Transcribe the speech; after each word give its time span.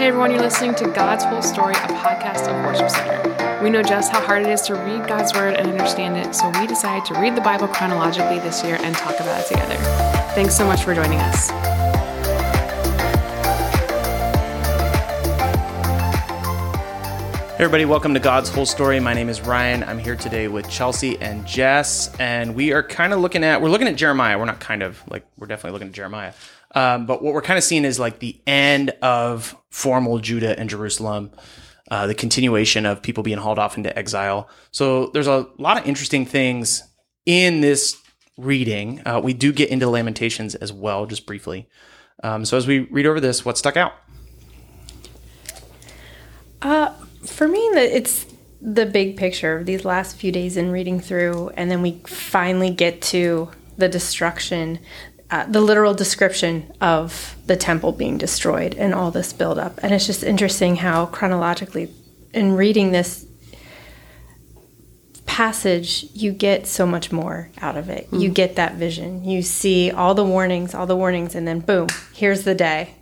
Hey 0.00 0.06
everyone, 0.06 0.30
you're 0.30 0.40
listening 0.40 0.74
to 0.76 0.88
God's 0.92 1.24
Whole 1.24 1.42
Story, 1.42 1.74
a 1.74 1.88
podcast 1.88 2.48
of 2.48 2.64
Worship 2.64 2.88
Center. 2.88 3.62
We 3.62 3.68
know 3.68 3.82
just 3.82 4.10
how 4.10 4.22
hard 4.22 4.40
it 4.40 4.48
is 4.48 4.62
to 4.62 4.74
read 4.74 5.06
God's 5.06 5.34
Word 5.34 5.56
and 5.56 5.68
understand 5.68 6.16
it, 6.16 6.34
so 6.34 6.48
we 6.58 6.66
decided 6.66 7.04
to 7.12 7.20
read 7.20 7.36
the 7.36 7.42
Bible 7.42 7.68
chronologically 7.68 8.38
this 8.38 8.64
year 8.64 8.78
and 8.80 8.96
talk 8.96 9.20
about 9.20 9.42
it 9.42 9.46
together. 9.48 9.76
Thanks 10.34 10.56
so 10.56 10.64
much 10.64 10.84
for 10.84 10.94
joining 10.94 11.18
us. 11.18 11.50
Hey 17.50 17.64
everybody, 17.64 17.84
welcome 17.84 18.14
to 18.14 18.20
God's 18.20 18.48
Whole 18.48 18.64
Story. 18.64 19.00
My 19.00 19.12
name 19.12 19.28
is 19.28 19.42
Ryan. 19.42 19.84
I'm 19.84 19.98
here 19.98 20.16
today 20.16 20.48
with 20.48 20.70
Chelsea 20.70 21.20
and 21.20 21.46
Jess, 21.46 22.10
and 22.18 22.54
we 22.54 22.72
are 22.72 22.82
kind 22.82 23.12
of 23.12 23.20
looking 23.20 23.44
at 23.44 23.60
we're 23.60 23.68
looking 23.68 23.86
at 23.86 23.96
Jeremiah. 23.96 24.38
We're 24.38 24.46
not 24.46 24.60
kind 24.60 24.82
of 24.82 25.06
like 25.10 25.26
we're 25.36 25.46
definitely 25.46 25.72
looking 25.72 25.88
at 25.88 25.94
Jeremiah. 25.94 26.32
Um, 26.74 27.06
but 27.06 27.22
what 27.22 27.34
we're 27.34 27.42
kind 27.42 27.58
of 27.58 27.64
seeing 27.64 27.84
is 27.84 27.98
like 27.98 28.20
the 28.20 28.40
end 28.46 28.90
of 29.02 29.56
formal 29.70 30.18
Judah 30.18 30.58
and 30.58 30.70
Jerusalem, 30.70 31.32
uh, 31.90 32.06
the 32.06 32.14
continuation 32.14 32.86
of 32.86 33.02
people 33.02 33.22
being 33.22 33.38
hauled 33.38 33.58
off 33.58 33.76
into 33.76 33.96
exile. 33.98 34.48
So 34.70 35.08
there's 35.08 35.26
a 35.26 35.48
lot 35.58 35.78
of 35.78 35.86
interesting 35.86 36.24
things 36.26 36.82
in 37.26 37.60
this 37.60 38.00
reading. 38.36 39.02
Uh, 39.04 39.20
we 39.22 39.32
do 39.32 39.52
get 39.52 39.70
into 39.70 39.88
Lamentations 39.88 40.54
as 40.54 40.72
well, 40.72 41.06
just 41.06 41.26
briefly. 41.26 41.68
Um, 42.22 42.44
so 42.44 42.56
as 42.56 42.66
we 42.66 42.80
read 42.80 43.06
over 43.06 43.20
this, 43.20 43.44
what 43.44 43.58
stuck 43.58 43.76
out? 43.76 43.92
Uh, 46.62 46.92
for 47.24 47.48
me, 47.48 47.58
it's 47.58 48.26
the 48.60 48.84
big 48.86 49.16
picture 49.16 49.56
of 49.56 49.66
these 49.66 49.84
last 49.84 50.16
few 50.16 50.30
days 50.30 50.56
in 50.56 50.70
reading 50.70 51.00
through, 51.00 51.50
and 51.50 51.70
then 51.70 51.82
we 51.82 52.00
finally 52.06 52.70
get 52.70 53.00
to 53.00 53.50
the 53.78 53.88
destruction, 53.88 54.78
uh, 55.30 55.46
the 55.46 55.60
literal 55.60 55.94
description 55.94 56.72
of 56.80 57.36
the 57.46 57.56
temple 57.56 57.92
being 57.92 58.18
destroyed 58.18 58.74
and 58.74 58.94
all 58.94 59.10
this 59.10 59.32
buildup. 59.32 59.78
And 59.82 59.94
it's 59.94 60.06
just 60.06 60.24
interesting 60.24 60.76
how 60.76 61.06
chronologically, 61.06 61.92
in 62.34 62.56
reading 62.56 62.90
this 62.90 63.26
passage, 65.26 66.06
you 66.12 66.32
get 66.32 66.66
so 66.66 66.84
much 66.84 67.12
more 67.12 67.48
out 67.60 67.76
of 67.76 67.88
it. 67.88 68.08
You 68.12 68.28
get 68.28 68.56
that 68.56 68.74
vision. 68.74 69.24
You 69.24 69.42
see 69.42 69.92
all 69.92 70.14
the 70.14 70.24
warnings, 70.24 70.74
all 70.74 70.86
the 70.86 70.96
warnings, 70.96 71.36
and 71.36 71.46
then 71.46 71.60
boom, 71.60 71.86
here's 72.12 72.42
the 72.42 72.54
day. 72.54 72.96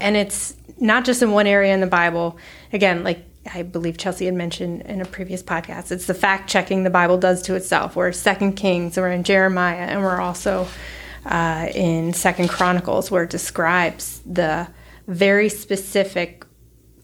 And 0.00 0.16
it's 0.16 0.56
not 0.80 1.04
just 1.04 1.22
in 1.22 1.30
one 1.30 1.46
area 1.46 1.72
in 1.72 1.80
the 1.80 1.86
Bible. 1.86 2.36
Again, 2.72 3.04
like 3.04 3.24
I 3.52 3.62
believe 3.62 3.96
Chelsea 3.96 4.26
had 4.26 4.34
mentioned 4.34 4.82
in 4.82 5.00
a 5.00 5.04
previous 5.04 5.42
podcast, 5.42 5.92
it's 5.92 6.06
the 6.06 6.14
fact 6.14 6.50
checking 6.50 6.82
the 6.82 6.90
Bible 6.90 7.18
does 7.18 7.40
to 7.42 7.54
itself. 7.54 7.94
We're 7.96 8.12
Second 8.12 8.54
Kings, 8.54 8.96
we're 8.96 9.10
in 9.10 9.22
Jeremiah, 9.22 9.86
and 9.86 10.02
we're 10.02 10.20
also 10.20 10.66
uh, 11.28 11.68
in 11.74 12.14
Second 12.14 12.48
Chronicles, 12.48 13.10
where 13.10 13.22
it 13.24 13.30
describes 13.30 14.20
the 14.24 14.66
very 15.06 15.48
specific 15.48 16.44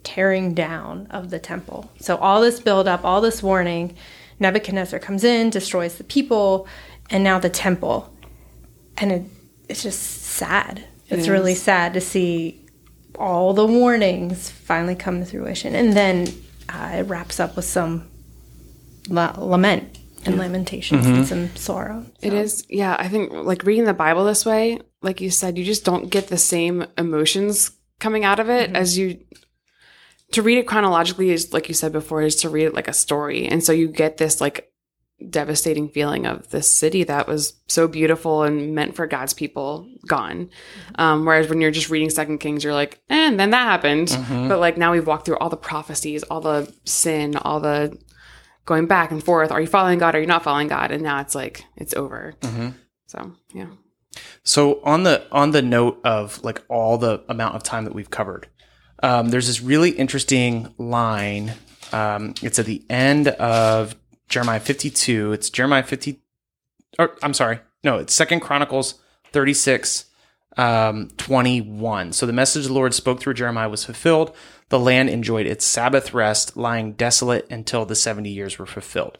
tearing 0.03 0.55
down 0.55 1.06
of 1.11 1.30
the 1.30 1.39
temple. 1.39 1.91
So 2.00 2.17
all 2.17 2.41
this 2.41 2.58
buildup, 2.58 3.05
all 3.05 3.20
this 3.20 3.42
warning, 3.42 3.97
Nebuchadnezzar 4.41 4.98
comes 4.98 5.25
in, 5.25 5.50
destroys 5.50 5.97
the 5.97 6.05
people, 6.05 6.67
and 7.11 7.22
now 7.22 7.39
the 7.39 7.50
temple, 7.50 8.14
and 8.97 9.12
it, 9.12 9.22
it's 9.69 9.83
just 9.83 10.00
sad. 10.00 10.84
It's 11.08 11.28
really 11.28 11.55
sad 11.55 11.95
to 11.95 12.00
see 12.00 12.67
all 13.17 13.52
the 13.52 13.67
warnings 13.67 14.50
finally 14.50 14.97
come 14.97 15.20
to 15.20 15.27
fruition, 15.27 15.75
and 15.75 15.92
then 15.92 16.28
uh, 16.69 16.92
it 16.95 17.02
wraps 17.05 17.39
up 17.39 17.56
with 17.56 17.67
some 17.67 18.08
la- 19.08 19.36
lament 19.39 19.98
and 20.27 20.39
lamentations 20.39 21.06
and 21.06 21.27
some 21.27 21.55
sorrow. 21.56 22.05
It 22.20 22.33
is, 22.33 22.64
yeah. 22.69 22.97
I 22.98 23.08
think 23.08 23.33
like 23.33 23.64
reading 23.64 23.84
the 23.84 23.94
Bible 23.94 24.25
this 24.25 24.44
way, 24.44 24.80
like 25.03 25.20
you 25.20 25.30
said, 25.30 25.58
you 25.58 25.64
just 25.64 25.84
don't 25.84 26.11
get 26.11 26.28
the 26.28 26.39
same 26.39 26.86
emotions 26.97 27.72
coming 28.00 28.25
out 28.25 28.41
of 28.41 28.48
it 28.48 28.75
as 28.75 28.98
you. 28.98 29.20
To 30.33 30.42
read 30.42 30.58
it 30.58 30.67
chronologically 30.67 31.30
is, 31.30 31.52
like 31.52 31.69
you 31.69 31.75
said 31.75 31.92
before, 31.92 32.22
is 32.22 32.36
to 32.36 32.48
read 32.48 32.64
it 32.64 32.75
like 32.75 32.89
a 32.89 32.92
story, 32.92 33.47
and 33.47 33.62
so 33.62 33.72
you 33.72 33.86
get 33.89 34.17
this 34.17 34.41
like 34.41 34.70
devastating 35.30 35.89
feeling 35.89 36.27
of 36.27 36.50
this 36.50 36.70
city 36.70 37.05
that 37.05 37.29
was 37.29 37.55
so 37.68 37.86
beautiful 37.86 38.42
and 38.42 38.74
meant 38.74 38.96
for 38.96 39.06
God's 39.06 39.33
people 39.33 39.89
gone. 40.08 40.51
Um, 40.96 41.24
whereas 41.24 41.48
when 41.48 41.61
you're 41.61 41.70
just 41.70 41.89
reading 41.89 42.11
Second 42.11 42.39
Kings, 42.39 42.64
you're 42.64 42.74
like, 42.74 43.01
eh, 43.11 43.29
and 43.29 43.39
then 43.39 43.51
that 43.51 43.64
happened. 43.64 44.08
But 44.48 44.58
like 44.58 44.77
now 44.77 44.92
we've 44.92 45.06
walked 45.06 45.27
through 45.27 45.39
all 45.39 45.51
the 45.51 45.56
prophecies, 45.56 46.24
all 46.24 46.41
the 46.41 46.73
sin, 46.85 47.36
all 47.36 47.61
the 47.61 47.96
going 48.64 48.86
back 48.86 49.11
and 49.11 49.23
forth. 49.23 49.51
Are 49.51 49.61
you 49.61 49.67
following 49.67 49.98
God? 49.98 50.14
Or 50.14 50.19
are 50.19 50.20
you 50.20 50.27
not 50.27 50.42
following 50.45 50.69
God? 50.69 50.91
And 50.91 51.02
now 51.02 51.20
it's 51.20 51.35
like 51.35 51.64
it's 51.77 51.95
over. 51.95 52.35
So 53.07 53.33
yeah. 53.52 53.69
So 54.42 54.80
on 54.85 55.02
the 55.02 55.27
on 55.33 55.51
the 55.51 55.63
note 55.63 56.01
of 56.05 56.42
like 56.45 56.63
all 56.69 56.98
the 56.98 57.23
amount 57.29 57.57
of 57.57 57.63
time 57.63 57.85
that 57.85 57.95
we've 57.95 58.11
covered, 58.11 58.48
um, 59.03 59.29
there's 59.29 59.47
this 59.47 59.61
really 59.61 59.91
interesting 59.91 60.73
line. 60.79 61.53
Um, 61.92 62.35
it's 62.42 62.58
at 62.58 62.67
the 62.67 62.83
end 62.89 63.29
of 63.29 63.95
Jeremiah 64.29 64.61
52. 64.61 65.33
It's 65.33 65.51
Jeremiah 65.51 65.83
50. 65.83 66.20
Or 66.98 67.17
I'm 67.23 67.35
sorry, 67.35 67.61
no, 67.83 67.98
it's 67.98 68.14
Second 68.14 68.41
Chronicles 68.41 68.95
36, 69.33 70.07
um, 70.57 71.11
21. 71.17 72.13
So 72.13 72.27
the 72.27 72.33
message 72.33 72.67
the 72.67 72.73
Lord 72.73 72.95
spoke 72.95 73.20
through 73.20 73.35
Jeremiah 73.35 73.69
was 73.69 73.85
fulfilled. 73.85 74.35
The 74.69 74.79
land 74.79 75.11
enjoyed 75.11 75.47
its 75.47 75.65
Sabbath 75.65 76.15
rest, 76.15 76.57
lying 76.57 76.92
desolate 76.92 77.47
until 77.51 77.85
the 77.85 77.95
70 77.95 78.31
years 78.31 78.59
were 78.59 78.67
fulfilled. 78.67 79.19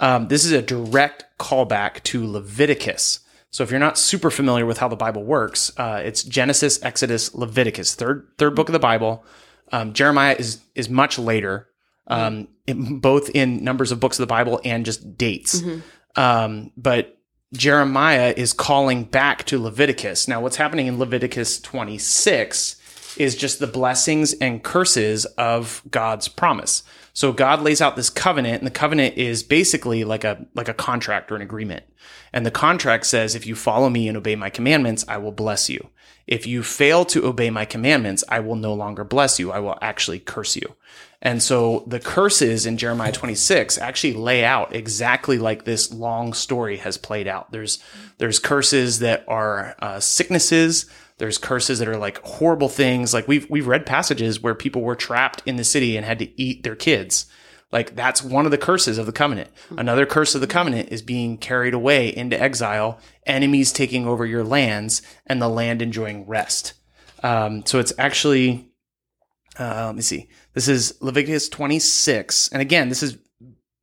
Um, 0.00 0.28
this 0.28 0.44
is 0.44 0.52
a 0.52 0.62
direct 0.62 1.24
callback 1.38 2.02
to 2.04 2.26
Leviticus. 2.26 3.20
So 3.50 3.62
if 3.62 3.70
you're 3.70 3.80
not 3.80 3.96
super 3.96 4.30
familiar 4.30 4.66
with 4.66 4.78
how 4.78 4.88
the 4.88 4.96
Bible 4.96 5.22
works, 5.22 5.72
uh, 5.78 6.02
it's 6.04 6.24
Genesis, 6.24 6.82
Exodus, 6.82 7.34
Leviticus, 7.34 7.94
third 7.94 8.26
third 8.36 8.56
book 8.56 8.68
of 8.68 8.72
the 8.72 8.80
Bible. 8.80 9.24
Um, 9.70 9.92
Jeremiah 9.92 10.34
is 10.36 10.60
is 10.74 10.88
much 10.88 11.20
later, 11.20 11.68
um, 12.08 12.48
in, 12.66 12.98
both 12.98 13.30
in 13.30 13.62
numbers 13.62 13.92
of 13.92 14.00
books 14.00 14.18
of 14.18 14.24
the 14.24 14.26
Bible 14.26 14.60
and 14.64 14.84
just 14.84 15.16
dates. 15.16 15.62
Um, 16.16 16.72
but 16.76 17.13
Jeremiah 17.54 18.34
is 18.36 18.52
calling 18.52 19.04
back 19.04 19.44
to 19.44 19.60
Leviticus. 19.60 20.26
Now, 20.26 20.40
what's 20.40 20.56
happening 20.56 20.88
in 20.88 20.98
Leviticus 20.98 21.60
26 21.60 22.80
is 23.16 23.36
just 23.36 23.60
the 23.60 23.68
blessings 23.68 24.32
and 24.34 24.62
curses 24.62 25.24
of 25.38 25.80
God's 25.88 26.26
promise. 26.26 26.82
So 27.12 27.32
God 27.32 27.62
lays 27.62 27.80
out 27.80 27.94
this 27.94 28.10
covenant, 28.10 28.58
and 28.58 28.66
the 28.66 28.72
covenant 28.72 29.16
is 29.16 29.44
basically 29.44 30.02
like 30.02 30.24
a 30.24 30.46
like 30.54 30.68
a 30.68 30.74
contract 30.74 31.30
or 31.30 31.36
an 31.36 31.42
agreement. 31.42 31.84
And 32.32 32.44
the 32.44 32.50
contract 32.50 33.06
says, 33.06 33.36
if 33.36 33.46
you 33.46 33.54
follow 33.54 33.88
me 33.88 34.08
and 34.08 34.16
obey 34.16 34.34
my 34.34 34.50
commandments, 34.50 35.04
I 35.06 35.18
will 35.18 35.30
bless 35.30 35.70
you. 35.70 35.90
If 36.26 36.46
you 36.46 36.62
fail 36.62 37.04
to 37.06 37.26
obey 37.26 37.50
my 37.50 37.64
commandments, 37.64 38.24
I 38.28 38.40
will 38.40 38.56
no 38.56 38.72
longer 38.72 39.04
bless 39.04 39.38
you. 39.38 39.52
I 39.52 39.58
will 39.58 39.78
actually 39.82 40.20
curse 40.20 40.56
you. 40.56 40.74
And 41.20 41.42
so 41.42 41.84
the 41.86 42.00
curses 42.00 42.66
in 42.66 42.76
Jeremiah 42.76 43.12
26 43.12 43.78
actually 43.78 44.12
lay 44.12 44.44
out 44.44 44.74
exactly 44.74 45.38
like 45.38 45.64
this 45.64 45.92
long 45.92 46.34
story 46.34 46.76
has 46.78 46.98
played 46.98 47.26
out. 47.26 47.50
There's 47.50 47.82
there's 48.18 48.38
curses 48.38 48.98
that 48.98 49.24
are 49.26 49.74
uh, 49.78 50.00
sicknesses. 50.00 50.86
There's 51.16 51.38
curses 51.38 51.78
that 51.78 51.88
are 51.88 51.96
like 51.96 52.18
horrible 52.22 52.68
things. 52.68 53.14
Like 53.14 53.26
we've 53.26 53.48
we've 53.48 53.66
read 53.66 53.86
passages 53.86 54.40
where 54.42 54.54
people 54.54 54.82
were 54.82 54.96
trapped 54.96 55.42
in 55.46 55.56
the 55.56 55.64
city 55.64 55.96
and 55.96 56.04
had 56.04 56.18
to 56.18 56.40
eat 56.40 56.62
their 56.62 56.76
kids. 56.76 57.26
Like 57.74 57.96
that's 57.96 58.22
one 58.22 58.44
of 58.44 58.52
the 58.52 58.56
curses 58.56 58.98
of 58.98 59.06
the 59.06 59.12
covenant. 59.12 59.50
Another 59.76 60.06
curse 60.06 60.36
of 60.36 60.40
the 60.40 60.46
covenant 60.46 60.90
is 60.92 61.02
being 61.02 61.36
carried 61.36 61.74
away 61.74 62.06
into 62.08 62.40
exile, 62.40 63.00
enemies 63.26 63.72
taking 63.72 64.06
over 64.06 64.24
your 64.24 64.44
lands, 64.44 65.02
and 65.26 65.42
the 65.42 65.48
land 65.48 65.82
enjoying 65.82 66.24
rest. 66.24 66.74
Um, 67.24 67.66
so 67.66 67.80
it's 67.80 67.92
actually, 67.98 68.70
uh, 69.58 69.86
let 69.86 69.96
me 69.96 70.02
see. 70.02 70.28
This 70.52 70.68
is 70.68 70.96
Leviticus 71.00 71.48
26, 71.48 72.50
and 72.52 72.62
again, 72.62 72.90
this 72.90 73.02
is 73.02 73.18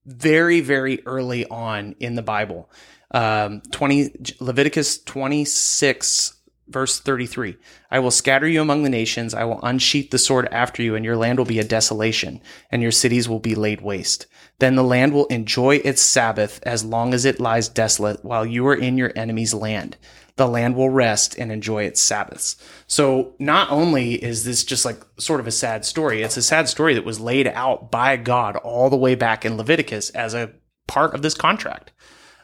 very 0.06 0.62
very 0.62 1.06
early 1.06 1.46
on 1.48 1.94
in 2.00 2.16
the 2.16 2.22
Bible. 2.22 2.72
Um, 3.14 3.62
20 3.72 4.38
Leviticus 4.40 5.04
26 5.04 6.41
verse 6.72 7.00
33 7.00 7.58
I 7.90 8.00
will 8.00 8.12
scatter 8.12 8.48
you 8.48 8.62
among 8.62 8.84
the 8.84 8.90
nations. 8.90 9.34
I 9.34 9.44
will 9.44 9.60
unsheath 9.64 10.12
the 10.12 10.18
sword 10.18 10.48
after 10.52 10.82
you 10.82 10.96
and 10.96 11.06
your 11.06 11.18
land 11.18 11.38
will 11.38 11.46
be 11.46 11.60
a 11.60 11.64
desolation 11.64 12.42
and 12.72 12.82
your 12.82 12.92
cities 12.92 13.28
will 13.28 13.40
be 13.40 13.56
laid 13.56 13.82
waste. 13.82 14.28
Then 14.60 14.76
the 14.76 14.84
land 14.84 15.14
will 15.14 15.26
enjoy 15.28 15.78
its 15.78 16.02
sabbath 16.02 16.60
as 16.64 16.86
long 16.86 17.14
as 17.14 17.26
it 17.26 17.40
lies 17.40 17.68
desolate 17.68 18.24
while 18.24 18.46
you 18.46 18.66
are 18.68 18.76
in 18.76 18.98
your 18.98 19.12
enemy's 19.16 19.54
land. 19.54 19.98
The 20.36 20.48
land 20.48 20.76
will 20.76 20.90
rest 20.90 21.38
and 21.38 21.52
enjoy 21.52 21.84
its 21.84 22.02
sabbaths. 22.02 22.56
So 22.88 23.36
not 23.38 23.70
only 23.70 24.14
is 24.14 24.44
this 24.44 24.64
just 24.64 24.86
like 24.86 25.02
sort 25.18 25.40
of 25.40 25.48
a 25.48 25.52
sad 25.52 25.86
story 25.86 26.22
it's 26.22 26.38
a 26.38 26.42
sad 26.42 26.70
story 26.70 26.94
that 26.94 27.06
was 27.06 27.20
laid 27.20 27.48
out 27.48 27.92
by 27.92 28.18
God 28.18 28.56
all 28.58 28.90
the 28.90 28.98
way 28.98 29.16
back 29.16 29.46
in 29.46 29.58
Leviticus 29.58 30.10
as 30.12 30.34
a 30.34 30.54
part 30.88 31.14
of 31.14 31.22
this 31.22 31.34
contract. 31.34 31.92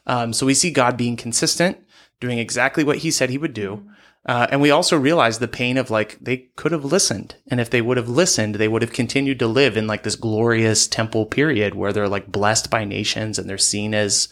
Um, 0.07 0.33
so 0.33 0.45
we 0.45 0.53
see 0.53 0.71
God 0.71 0.97
being 0.97 1.18
consistent, 1.18 1.77
doing 2.19 2.39
exactly 2.39 2.83
what 2.83 3.00
he 3.00 3.12
said 3.12 3.29
he 3.29 3.38
would 3.38 3.53
do. 3.53 3.85
Uh, 4.27 4.45
and 4.51 4.59
we 4.59 4.71
also 4.71 4.97
realize 4.97 5.39
the 5.39 5.47
pain 5.47 5.77
of 5.77 5.89
like, 5.89 6.18
they 6.19 6.50
could 6.57 6.74
have 6.74 6.83
listened. 6.83 7.35
And 7.47 7.62
if 7.62 7.69
they 7.69 7.81
would 7.81 7.95
have 7.95 8.09
listened, 8.09 8.56
they 8.56 8.68
would 8.68 8.81
have 8.81 8.91
continued 8.91 9.39
to 9.39 9.47
live 9.47 9.77
in 9.77 9.88
like 9.88 10.03
this 10.03 10.18
glorious 10.18 10.85
temple 10.88 11.25
period 11.25 11.75
where 11.75 11.94
they're 11.94 12.09
like 12.09 12.29
blessed 12.29 12.69
by 12.69 12.83
nations 12.83 13.39
and 13.39 13.50
they're 13.50 13.57
seen 13.57 13.94
as 13.94 14.27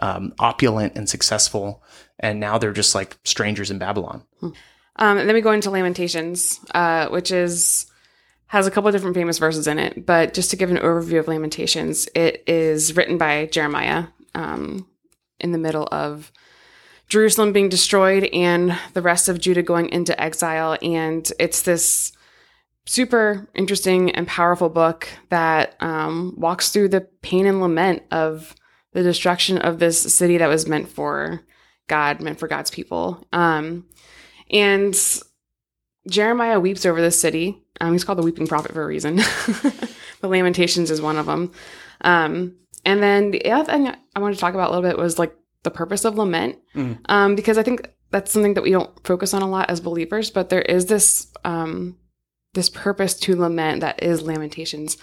um, 0.00 0.32
opulent 0.38 0.96
and 0.96 1.08
successful. 1.08 1.82
And 2.18 2.40
now 2.40 2.56
they're 2.56 2.72
just 2.72 2.94
like 2.94 3.18
strangers 3.24 3.70
in 3.70 3.78
Babylon. 3.78 4.24
Um, 4.96 5.18
and 5.18 5.28
then 5.28 5.34
we 5.34 5.42
go 5.42 5.52
into 5.52 5.70
Lamentations, 5.70 6.58
uh, 6.74 7.08
which 7.08 7.30
is 7.30 7.86
has 8.48 8.66
a 8.66 8.70
couple 8.70 8.88
of 8.88 8.94
different 8.94 9.16
famous 9.16 9.38
verses 9.38 9.66
in 9.66 9.78
it, 9.78 10.06
but 10.06 10.32
just 10.32 10.50
to 10.50 10.56
give 10.56 10.70
an 10.70 10.76
overview 10.76 11.18
of 11.18 11.26
Lamentations, 11.26 12.08
it 12.14 12.44
is 12.46 12.94
written 12.96 13.18
by 13.18 13.46
Jeremiah 13.46 14.06
um, 14.34 14.86
in 15.40 15.50
the 15.50 15.58
middle 15.58 15.88
of 15.90 16.30
Jerusalem 17.08 17.52
being 17.52 17.68
destroyed 17.68 18.24
and 18.32 18.76
the 18.94 19.02
rest 19.02 19.28
of 19.28 19.40
Judah 19.40 19.62
going 19.62 19.88
into 19.90 20.20
exile. 20.20 20.76
And 20.82 21.30
it's 21.38 21.62
this 21.62 22.12
super 22.84 23.48
interesting 23.54 24.10
and 24.12 24.26
powerful 24.26 24.68
book 24.68 25.08
that 25.28 25.76
um, 25.80 26.34
walks 26.36 26.70
through 26.70 26.88
the 26.88 27.02
pain 27.22 27.46
and 27.46 27.60
lament 27.60 28.02
of 28.10 28.54
the 28.92 29.02
destruction 29.02 29.58
of 29.58 29.78
this 29.78 30.14
city 30.14 30.38
that 30.38 30.48
was 30.48 30.66
meant 30.66 30.88
for 30.88 31.42
God, 31.88 32.20
meant 32.20 32.38
for 32.38 32.48
God's 32.48 32.70
people. 32.70 33.26
Um, 33.32 33.86
and 34.50 34.96
Jeremiah 36.08 36.60
weeps 36.60 36.86
over 36.86 37.00
this 37.00 37.20
city. 37.20 37.62
Um, 37.80 37.92
he's 37.92 38.04
called 38.04 38.18
the 38.18 38.22
weeping 38.22 38.46
prophet 38.46 38.72
for 38.72 38.82
a 38.82 38.86
reason. 38.86 39.16
the 39.16 39.88
Lamentations 40.28 40.90
is 40.90 41.00
one 41.00 41.18
of 41.18 41.26
them. 41.26 41.52
Um, 42.00 42.56
and 42.84 43.02
then 43.02 43.32
the 43.32 43.50
other 43.50 43.70
thing 43.70 43.94
I 44.14 44.20
wanted 44.20 44.34
to 44.34 44.40
talk 44.40 44.54
about 44.54 44.70
a 44.70 44.74
little 44.74 44.88
bit 44.88 44.98
was 44.98 45.18
like 45.18 45.36
the 45.62 45.70
purpose 45.70 46.04
of 46.04 46.16
lament, 46.16 46.58
Mm. 46.74 46.98
um, 47.06 47.34
because 47.34 47.58
I 47.58 47.62
think 47.62 47.90
that's 48.10 48.30
something 48.30 48.54
that 48.54 48.62
we 48.62 48.70
don't 48.70 48.90
focus 49.06 49.34
on 49.34 49.42
a 49.42 49.48
lot 49.48 49.68
as 49.70 49.80
believers. 49.80 50.30
But 50.30 50.48
there 50.48 50.62
is 50.62 50.86
this 50.86 51.28
um, 51.44 51.96
this 52.54 52.70
purpose 52.70 53.14
to 53.20 53.36
lament 53.36 53.80
that 53.82 54.02
is 54.02 54.22
Lamentations, 54.22 54.96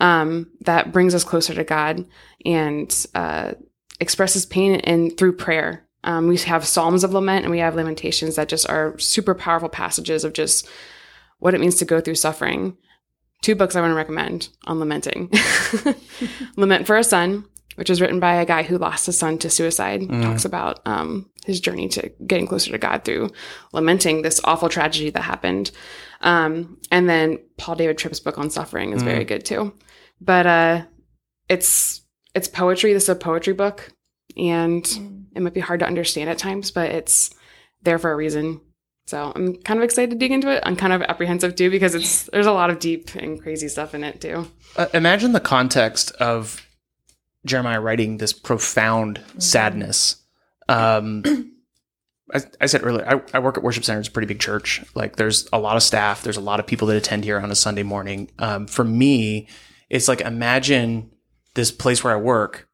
um, 0.00 0.50
that 0.60 0.92
brings 0.92 1.14
us 1.14 1.24
closer 1.24 1.52
to 1.54 1.64
God 1.64 2.04
and 2.44 3.06
uh, 3.14 3.52
expresses 3.98 4.46
pain 4.46 4.76
and 4.80 5.16
through 5.18 5.36
prayer. 5.36 5.84
Um, 6.04 6.28
we 6.28 6.36
have 6.38 6.64
Psalms 6.64 7.02
of 7.04 7.12
lament 7.12 7.44
and 7.44 7.50
we 7.50 7.58
have 7.58 7.74
Lamentations 7.74 8.36
that 8.36 8.48
just 8.48 8.68
are 8.68 8.96
super 8.98 9.34
powerful 9.34 9.68
passages 9.68 10.24
of 10.24 10.32
just 10.32 10.68
what 11.40 11.54
it 11.54 11.60
means 11.60 11.76
to 11.76 11.84
go 11.84 12.00
through 12.00 12.14
suffering. 12.16 12.76
Two 13.40 13.56
books 13.56 13.74
I 13.74 13.80
want 13.80 13.90
to 13.90 13.96
recommend 13.96 14.48
on 14.66 14.78
lamenting 14.78 15.28
Lament 16.56 16.86
for 16.86 16.96
a 16.96 17.02
Son, 17.04 17.44
which 17.76 17.90
is 17.90 18.00
written 18.00 18.20
by 18.20 18.34
a 18.34 18.46
guy 18.46 18.62
who 18.62 18.78
lost 18.78 19.06
his 19.06 19.18
son 19.18 19.38
to 19.38 19.50
suicide, 19.50 20.08
talks 20.22 20.44
about 20.44 20.80
um, 20.86 21.30
his 21.44 21.60
journey 21.60 21.88
to 21.88 22.10
getting 22.26 22.46
closer 22.46 22.70
to 22.70 22.78
God 22.78 23.04
through 23.04 23.30
lamenting 23.72 24.22
this 24.22 24.40
awful 24.44 24.68
tragedy 24.68 25.10
that 25.10 25.22
happened. 25.22 25.70
Um, 26.20 26.78
and 26.90 27.08
then 27.08 27.38
Paul 27.58 27.76
David 27.76 27.98
Tripp's 27.98 28.20
book 28.20 28.38
on 28.38 28.50
suffering 28.50 28.92
is 28.92 29.02
very 29.02 29.24
good 29.24 29.44
too. 29.44 29.74
But 30.20 30.46
uh, 30.46 30.82
it's 31.48 32.02
it's 32.34 32.48
poetry. 32.48 32.92
This 32.92 33.04
is 33.04 33.08
a 33.10 33.16
poetry 33.16 33.52
book, 33.52 33.92
and 34.36 34.86
it 35.34 35.40
might 35.40 35.54
be 35.54 35.60
hard 35.60 35.80
to 35.80 35.86
understand 35.86 36.30
at 36.30 36.38
times, 36.38 36.70
but 36.70 36.90
it's 36.90 37.30
there 37.82 37.98
for 37.98 38.12
a 38.12 38.16
reason. 38.16 38.60
So 39.06 39.32
I'm 39.34 39.56
kind 39.56 39.78
of 39.78 39.84
excited 39.84 40.10
to 40.10 40.16
dig 40.16 40.30
into 40.30 40.48
it. 40.50 40.62
I'm 40.64 40.76
kind 40.76 40.92
of 40.92 41.02
apprehensive 41.02 41.56
too 41.56 41.70
because 41.70 41.94
it's 41.94 42.24
there's 42.32 42.46
a 42.46 42.52
lot 42.52 42.70
of 42.70 42.78
deep 42.78 43.14
and 43.16 43.40
crazy 43.40 43.68
stuff 43.68 43.94
in 43.94 44.04
it 44.04 44.20
too. 44.20 44.48
Uh, 44.76 44.86
imagine 44.94 45.32
the 45.32 45.40
context 45.40 46.12
of 46.12 46.64
Jeremiah 47.44 47.80
writing 47.80 48.18
this 48.18 48.32
profound 48.32 49.20
sadness. 49.38 50.16
Um, 50.68 51.52
I, 52.32 52.40
I 52.60 52.66
said 52.66 52.84
earlier, 52.84 53.06
I, 53.08 53.36
I 53.36 53.40
work 53.40 53.56
at 53.56 53.62
Worship 53.62 53.84
Center. 53.84 54.00
It's 54.00 54.08
a 54.08 54.12
pretty 54.12 54.26
big 54.26 54.40
church. 54.40 54.82
Like, 54.94 55.16
there's 55.16 55.48
a 55.52 55.58
lot 55.58 55.76
of 55.76 55.82
staff. 55.82 56.22
There's 56.22 56.36
a 56.36 56.42
lot 56.42 56.60
of 56.60 56.66
people 56.66 56.88
that 56.88 56.96
attend 56.96 57.24
here 57.24 57.38
on 57.38 57.50
a 57.50 57.56
Sunday 57.56 57.82
morning. 57.82 58.30
Um, 58.38 58.66
for 58.66 58.84
me, 58.84 59.48
it's 59.90 60.08
like 60.08 60.20
imagine 60.20 61.10
this 61.54 61.70
place 61.70 62.02
where 62.02 62.14
I 62.14 62.20
work. 62.20 62.68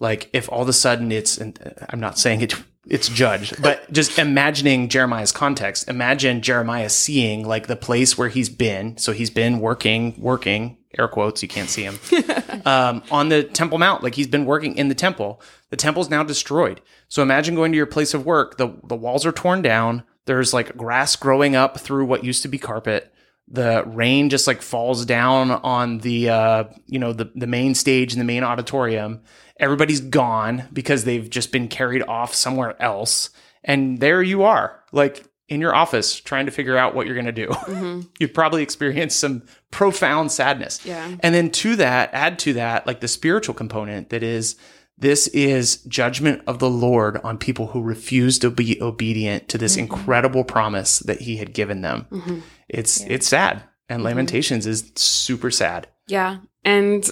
Like, 0.00 0.30
if 0.32 0.50
all 0.50 0.62
of 0.62 0.68
a 0.68 0.72
sudden 0.72 1.12
it's, 1.12 1.38
and 1.38 1.58
I'm 1.88 2.00
not 2.00 2.18
saying 2.18 2.40
it, 2.40 2.54
it's 2.86 3.08
judged, 3.08 3.62
but 3.62 3.90
just 3.92 4.18
imagining 4.18 4.88
Jeremiah's 4.88 5.32
context. 5.32 5.88
Imagine 5.88 6.42
Jeremiah 6.42 6.90
seeing 6.90 7.46
like 7.46 7.66
the 7.66 7.76
place 7.76 8.18
where 8.18 8.28
he's 8.28 8.48
been. 8.48 8.96
So 8.98 9.12
he's 9.12 9.30
been 9.30 9.60
working, 9.60 10.14
working, 10.18 10.78
air 10.98 11.08
quotes, 11.08 11.42
you 11.42 11.48
can't 11.48 11.68
see 11.68 11.82
him, 11.82 11.98
um, 12.66 13.02
on 13.10 13.28
the 13.28 13.44
Temple 13.44 13.78
Mount. 13.78 14.02
Like 14.02 14.14
he's 14.14 14.26
been 14.26 14.44
working 14.44 14.76
in 14.76 14.88
the 14.88 14.94
temple. 14.94 15.40
The 15.70 15.76
temple's 15.76 16.10
now 16.10 16.22
destroyed. 16.22 16.80
So 17.08 17.22
imagine 17.22 17.54
going 17.54 17.72
to 17.72 17.76
your 17.76 17.86
place 17.86 18.14
of 18.14 18.26
work. 18.26 18.56
The, 18.56 18.74
the 18.84 18.96
walls 18.96 19.26
are 19.26 19.32
torn 19.32 19.62
down. 19.62 20.04
There's 20.26 20.54
like 20.54 20.76
grass 20.76 21.16
growing 21.16 21.54
up 21.56 21.78
through 21.78 22.06
what 22.06 22.24
used 22.24 22.42
to 22.42 22.48
be 22.48 22.58
carpet. 22.58 23.12
The 23.46 23.84
rain 23.86 24.30
just 24.30 24.46
like 24.46 24.62
falls 24.62 25.04
down 25.04 25.50
on 25.50 25.98
the, 25.98 26.30
uh, 26.30 26.64
you 26.86 26.98
know, 26.98 27.12
the, 27.12 27.30
the 27.34 27.46
main 27.46 27.74
stage 27.74 28.12
in 28.12 28.18
the 28.18 28.24
main 28.24 28.42
auditorium. 28.42 29.20
Everybody's 29.58 30.00
gone 30.00 30.64
because 30.72 31.04
they've 31.04 31.28
just 31.28 31.52
been 31.52 31.68
carried 31.68 32.02
off 32.02 32.34
somewhere 32.34 32.80
else. 32.82 33.30
And 33.62 34.00
there 34.00 34.22
you 34.22 34.42
are, 34.42 34.82
like 34.92 35.26
in 35.48 35.60
your 35.60 35.74
office 35.74 36.18
trying 36.18 36.46
to 36.46 36.52
figure 36.52 36.76
out 36.76 36.94
what 36.94 37.06
you're 37.06 37.14
going 37.14 37.26
to 37.26 37.32
do. 37.32 37.48
Mm-hmm. 37.48 38.00
You'd 38.18 38.34
probably 38.34 38.62
experience 38.62 39.14
some 39.14 39.42
profound 39.70 40.32
sadness. 40.32 40.84
Yeah. 40.84 41.16
And 41.20 41.34
then 41.34 41.50
to 41.50 41.76
that, 41.76 42.10
add 42.12 42.38
to 42.40 42.54
that, 42.54 42.86
like 42.86 43.00
the 43.00 43.08
spiritual 43.08 43.54
component 43.54 44.10
that 44.10 44.22
is, 44.22 44.56
this 44.96 45.26
is 45.28 45.78
judgment 45.84 46.42
of 46.46 46.60
the 46.60 46.70
Lord 46.70 47.18
on 47.24 47.36
people 47.36 47.68
who 47.68 47.82
refuse 47.82 48.38
to 48.38 48.50
be 48.50 48.80
obedient 48.80 49.48
to 49.48 49.58
this 49.58 49.72
mm-hmm. 49.72 49.92
incredible 49.92 50.44
promise 50.44 51.00
that 51.00 51.20
he 51.22 51.36
had 51.36 51.52
given 51.52 51.82
them. 51.82 52.06
Mm-hmm. 52.10 52.38
It's, 52.68 53.00
it's 53.02 53.26
sad. 53.26 53.64
And 53.88 54.02
Lamentations 54.02 54.66
is 54.66 54.92
super 54.94 55.50
sad. 55.50 55.88
Yeah. 56.06 56.38
And 56.64 57.10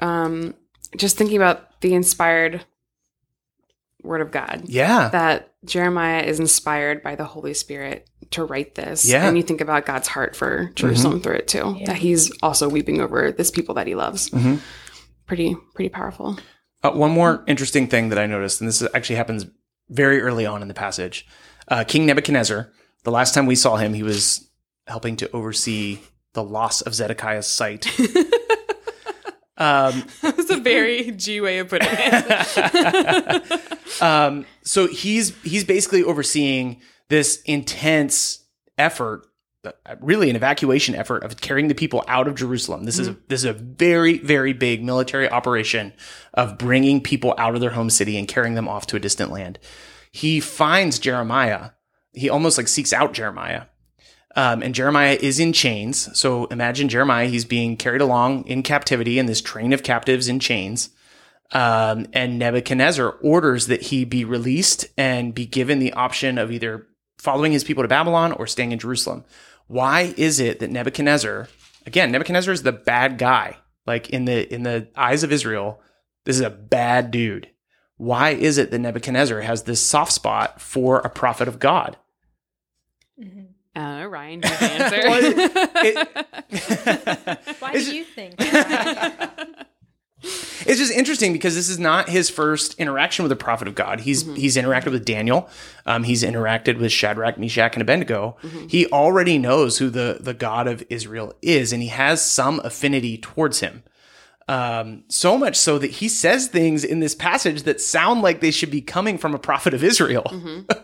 um, 0.00 0.54
just 0.96 1.18
thinking 1.18 1.36
about 1.36 1.80
the 1.80 1.94
inspired 1.94 2.64
word 4.02 4.20
of 4.20 4.30
God. 4.30 4.62
Yeah. 4.66 5.08
That 5.10 5.52
Jeremiah 5.64 6.22
is 6.22 6.40
inspired 6.40 7.02
by 7.02 7.16
the 7.16 7.24
Holy 7.24 7.54
Spirit 7.54 8.08
to 8.30 8.44
write 8.44 8.74
this. 8.74 9.08
Yeah. 9.08 9.26
And 9.26 9.36
you 9.36 9.42
think 9.42 9.60
about 9.60 9.86
God's 9.86 10.08
heart 10.08 10.36
for 10.36 10.70
Jerusalem 10.74 11.20
through 11.20 11.36
it 11.36 11.48
too. 11.48 11.78
That 11.86 11.96
he's 11.96 12.30
also 12.42 12.68
weeping 12.68 13.00
over 13.00 13.32
this 13.32 13.50
people 13.50 13.74
that 13.76 13.86
he 13.86 13.94
loves. 13.94 14.30
Pretty, 15.26 15.56
pretty 15.74 15.88
powerful. 15.88 16.38
Uh, 16.82 16.90
one 16.92 17.10
more 17.10 17.44
interesting 17.46 17.86
thing 17.86 18.08
that 18.08 18.18
I 18.18 18.26
noticed, 18.26 18.60
and 18.60 18.68
this 18.68 18.82
actually 18.94 19.16
happens 19.16 19.46
very 19.88 20.20
early 20.22 20.46
on 20.46 20.62
in 20.62 20.68
the 20.68 20.74
passage. 20.74 21.26
Uh, 21.68 21.84
King 21.84 22.06
Nebuchadnezzar, 22.06 22.72
the 23.04 23.10
last 23.10 23.34
time 23.34 23.46
we 23.46 23.54
saw 23.54 23.76
him, 23.76 23.92
he 23.94 24.02
was 24.02 24.48
helping 24.86 25.16
to 25.16 25.30
oversee 25.32 26.00
the 26.32 26.42
loss 26.42 26.80
of 26.80 26.94
Zedekiah's 26.94 27.46
sight. 27.46 27.86
um, 29.60 30.04
That's 30.22 30.50
a 30.50 30.56
very 30.56 31.10
G 31.12 31.40
way 31.40 31.58
of 31.58 31.68
putting 31.68 31.88
it. 31.92 33.62
um, 34.02 34.46
so 34.62 34.88
he's 34.88 35.36
he's 35.42 35.64
basically 35.64 36.02
overseeing 36.02 36.80
this 37.08 37.42
intense 37.42 38.42
effort, 38.78 39.26
uh, 39.64 39.72
really 40.00 40.30
an 40.30 40.36
evacuation 40.36 40.94
effort 40.94 41.22
of 41.24 41.40
carrying 41.42 41.68
the 41.68 41.74
people 41.74 42.02
out 42.08 42.26
of 42.26 42.36
Jerusalem. 42.36 42.84
This 42.84 42.98
is 42.98 43.08
a, 43.08 43.16
this 43.28 43.40
is 43.40 43.44
a 43.44 43.52
very 43.52 44.16
very 44.18 44.54
big 44.54 44.82
military 44.82 45.28
operation 45.28 45.92
of 46.32 46.56
bringing 46.56 47.02
people 47.02 47.34
out 47.36 47.54
of 47.54 47.60
their 47.60 47.70
home 47.70 47.90
city 47.90 48.16
and 48.16 48.26
carrying 48.26 48.54
them 48.54 48.66
off 48.66 48.86
to 48.86 48.96
a 48.96 49.00
distant 49.00 49.30
land. 49.30 49.58
He 50.10 50.40
finds 50.40 50.98
Jeremiah. 50.98 51.72
He 52.14 52.30
almost 52.30 52.56
like 52.56 52.66
seeks 52.66 52.94
out 52.94 53.12
Jeremiah. 53.12 53.64
Um, 54.36 54.62
and 54.62 54.74
Jeremiah 54.74 55.18
is 55.20 55.40
in 55.40 55.52
chains. 55.52 56.16
So 56.18 56.44
imagine 56.46 56.88
Jeremiah, 56.88 57.26
he's 57.26 57.44
being 57.44 57.76
carried 57.76 58.00
along 58.00 58.46
in 58.46 58.62
captivity 58.62 59.18
in 59.18 59.26
this 59.26 59.40
train 59.40 59.72
of 59.72 59.82
captives 59.82 60.28
in 60.28 60.38
chains. 60.38 60.90
Um, 61.52 62.06
and 62.12 62.38
Nebuchadnezzar 62.38 63.10
orders 63.22 63.66
that 63.66 63.82
he 63.82 64.04
be 64.04 64.24
released 64.24 64.86
and 64.96 65.34
be 65.34 65.46
given 65.46 65.80
the 65.80 65.92
option 65.94 66.38
of 66.38 66.52
either 66.52 66.86
following 67.18 67.50
his 67.50 67.64
people 67.64 67.82
to 67.82 67.88
Babylon 67.88 68.32
or 68.32 68.46
staying 68.46 68.70
in 68.70 68.78
Jerusalem. 68.78 69.24
Why 69.66 70.14
is 70.16 70.38
it 70.38 70.60
that 70.60 70.70
Nebuchadnezzar, 70.70 71.48
again, 71.86 72.12
Nebuchadnezzar 72.12 72.54
is 72.54 72.62
the 72.62 72.72
bad 72.72 73.18
guy. 73.18 73.56
Like 73.86 74.10
in 74.10 74.26
the 74.26 74.52
in 74.52 74.62
the 74.62 74.88
eyes 74.94 75.22
of 75.24 75.32
Israel, 75.32 75.80
this 76.24 76.36
is 76.36 76.42
a 76.42 76.50
bad 76.50 77.10
dude. 77.10 77.50
Why 77.96 78.30
is 78.30 78.58
it 78.58 78.70
that 78.70 78.78
Nebuchadnezzar 78.78 79.40
has 79.40 79.64
this 79.64 79.84
soft 79.84 80.12
spot 80.12 80.60
for 80.60 81.00
a 81.00 81.10
prophet 81.10 81.48
of 81.48 81.58
God? 81.58 81.96
Uh, 83.76 84.06
Ryan, 84.08 84.40
do 84.40 84.48
you 84.48 84.54
answer? 84.60 85.08
Why 87.58 87.72
It's 87.74 87.88
do 87.88 87.96
you 87.96 88.04
think? 88.04 88.34
It's 90.22 90.78
just 90.78 90.92
interesting 90.92 91.32
because 91.32 91.54
this 91.54 91.70
is 91.70 91.78
not 91.78 92.10
his 92.10 92.28
first 92.28 92.74
interaction 92.74 93.22
with 93.22 93.30
the 93.30 93.36
prophet 93.36 93.66
of 93.66 93.74
God. 93.74 94.00
He's 94.00 94.26
he's 94.36 94.56
interacted 94.58 94.92
with 94.92 95.06
Daniel. 95.06 95.48
Um, 95.86 96.04
he's 96.04 96.22
interacted 96.22 96.78
with 96.78 96.92
Shadrach, 96.92 97.38
Meshach, 97.38 97.74
and 97.74 97.80
Abednego. 97.80 98.36
He 98.68 98.86
already 98.88 99.38
knows 99.38 99.78
who 99.78 99.88
the 99.88 100.18
the 100.20 100.34
God 100.34 100.68
of 100.68 100.84
Israel 100.90 101.32
is, 101.40 101.72
and 101.72 101.82
he 101.82 101.88
has 101.88 102.22
some 102.22 102.60
affinity 102.64 103.16
towards 103.16 103.60
him. 103.60 103.82
Um, 104.50 105.04
so 105.06 105.38
much 105.38 105.54
so 105.54 105.78
that 105.78 105.92
he 105.92 106.08
says 106.08 106.48
things 106.48 106.82
in 106.82 106.98
this 106.98 107.14
passage 107.14 107.62
that 107.62 107.80
sound 107.80 108.20
like 108.20 108.40
they 108.40 108.50
should 108.50 108.70
be 108.70 108.80
coming 108.80 109.16
from 109.16 109.32
a 109.32 109.38
prophet 109.38 109.74
of 109.74 109.84
Israel. 109.84 110.24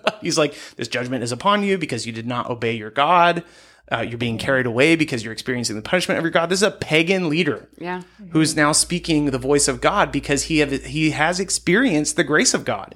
he's 0.20 0.38
like, 0.38 0.54
"This 0.76 0.86
judgment 0.86 1.24
is 1.24 1.32
upon 1.32 1.64
you 1.64 1.76
because 1.76 2.06
you 2.06 2.12
did 2.12 2.28
not 2.28 2.48
obey 2.48 2.76
your 2.76 2.92
God." 2.92 3.42
Uh, 3.90 4.00
you're 4.00 4.18
being 4.18 4.38
carried 4.38 4.66
away 4.66 4.94
because 4.94 5.24
you're 5.24 5.32
experiencing 5.32 5.74
the 5.74 5.82
punishment 5.82 6.16
of 6.16 6.22
your 6.22 6.30
God. 6.30 6.48
This 6.48 6.60
is 6.60 6.64
a 6.64 6.70
pagan 6.70 7.28
leader 7.28 7.68
yeah. 7.78 8.02
who's 8.30 8.54
now 8.54 8.70
speaking 8.70 9.26
the 9.26 9.38
voice 9.38 9.68
of 9.68 9.80
God 9.80 10.10
because 10.12 10.44
he 10.44 10.58
have, 10.58 10.72
he 10.84 11.10
has 11.10 11.38
experienced 11.38 12.16
the 12.16 12.24
grace 12.24 12.52
of 12.52 12.64
God. 12.64 12.94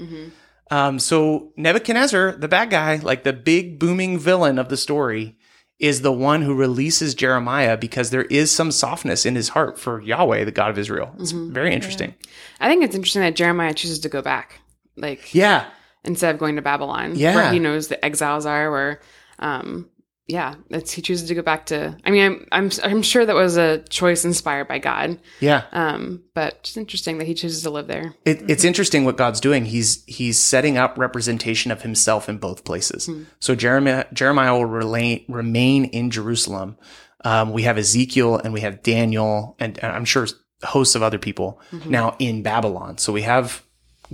Um, 0.70 0.98
so 0.98 1.52
Nebuchadnezzar, 1.56 2.32
the 2.32 2.48
bad 2.48 2.70
guy, 2.70 2.96
like 2.96 3.22
the 3.22 3.32
big 3.32 3.78
booming 3.78 4.18
villain 4.18 4.58
of 4.58 4.68
the 4.68 4.76
story, 4.76 5.36
is 5.80 6.02
the 6.02 6.12
one 6.12 6.42
who 6.42 6.54
releases 6.54 7.14
Jeremiah 7.14 7.76
because 7.76 8.10
there 8.10 8.24
is 8.24 8.50
some 8.52 8.70
softness 8.70 9.24
in 9.26 9.34
his 9.34 9.48
heart 9.48 9.78
for 9.78 10.00
Yahweh, 10.02 10.44
the 10.44 10.52
God 10.52 10.70
of 10.70 10.78
Israel. 10.78 11.12
It's 11.18 11.30
very 11.32 11.72
interesting. 11.74 12.14
I 12.60 12.68
think 12.68 12.84
it's 12.84 12.94
interesting 12.94 13.22
that 13.22 13.34
Jeremiah 13.34 13.72
chooses 13.74 13.98
to 14.00 14.08
go 14.10 14.20
back, 14.22 14.60
like 14.96 15.34
Yeah. 15.34 15.64
instead 16.04 16.34
of 16.34 16.38
going 16.38 16.56
to 16.56 16.62
Babylon, 16.62 17.12
Yeah. 17.16 17.34
where 17.34 17.52
he 17.52 17.58
knows 17.58 17.88
the 17.88 18.02
exiles 18.04 18.44
are. 18.46 18.70
Where, 18.70 19.00
um, 19.38 19.88
yeah, 20.30 20.54
it's 20.70 20.92
he 20.92 21.02
chooses 21.02 21.28
to 21.28 21.34
go 21.34 21.42
back 21.42 21.66
to. 21.66 21.96
I 22.04 22.10
mean, 22.10 22.22
I'm 22.22 22.46
I'm 22.52 22.70
I'm 22.84 23.02
sure 23.02 23.26
that 23.26 23.34
was 23.34 23.56
a 23.56 23.78
choice 23.88 24.24
inspired 24.24 24.68
by 24.68 24.78
God, 24.78 25.18
Yeah. 25.40 25.64
um, 25.72 26.22
but 26.34 26.62
just 26.62 26.76
interesting 26.76 27.18
that 27.18 27.26
he 27.26 27.34
chooses 27.34 27.62
to 27.64 27.70
live 27.70 27.86
there. 27.86 28.14
It, 28.24 28.48
it's 28.48 28.64
interesting 28.64 29.04
what 29.04 29.16
God's 29.16 29.40
doing. 29.40 29.64
He's 29.66 30.04
he's 30.06 30.38
setting 30.38 30.78
up 30.78 30.96
representation 30.98 31.70
of 31.70 31.82
himself 31.82 32.28
in 32.28 32.38
both 32.38 32.64
places. 32.64 33.10
So 33.40 33.54
Jeremiah 33.54 34.04
Jeremiah 34.12 34.54
will 34.54 34.66
relate, 34.66 35.24
remain 35.28 35.86
in 35.86 36.10
Jerusalem. 36.10 36.76
Um, 37.24 37.52
we 37.52 37.62
have 37.64 37.76
Ezekiel 37.76 38.36
and 38.36 38.54
we 38.54 38.60
have 38.60 38.82
Daniel 38.82 39.56
and, 39.60 39.78
and 39.82 39.92
I'm 39.92 40.04
sure 40.06 40.26
hosts 40.62 40.94
of 40.94 41.02
other 41.02 41.18
people 41.18 41.60
now 41.86 42.16
in 42.18 42.42
Babylon. 42.42 42.98
So 42.98 43.12
we 43.12 43.22
have 43.22 43.62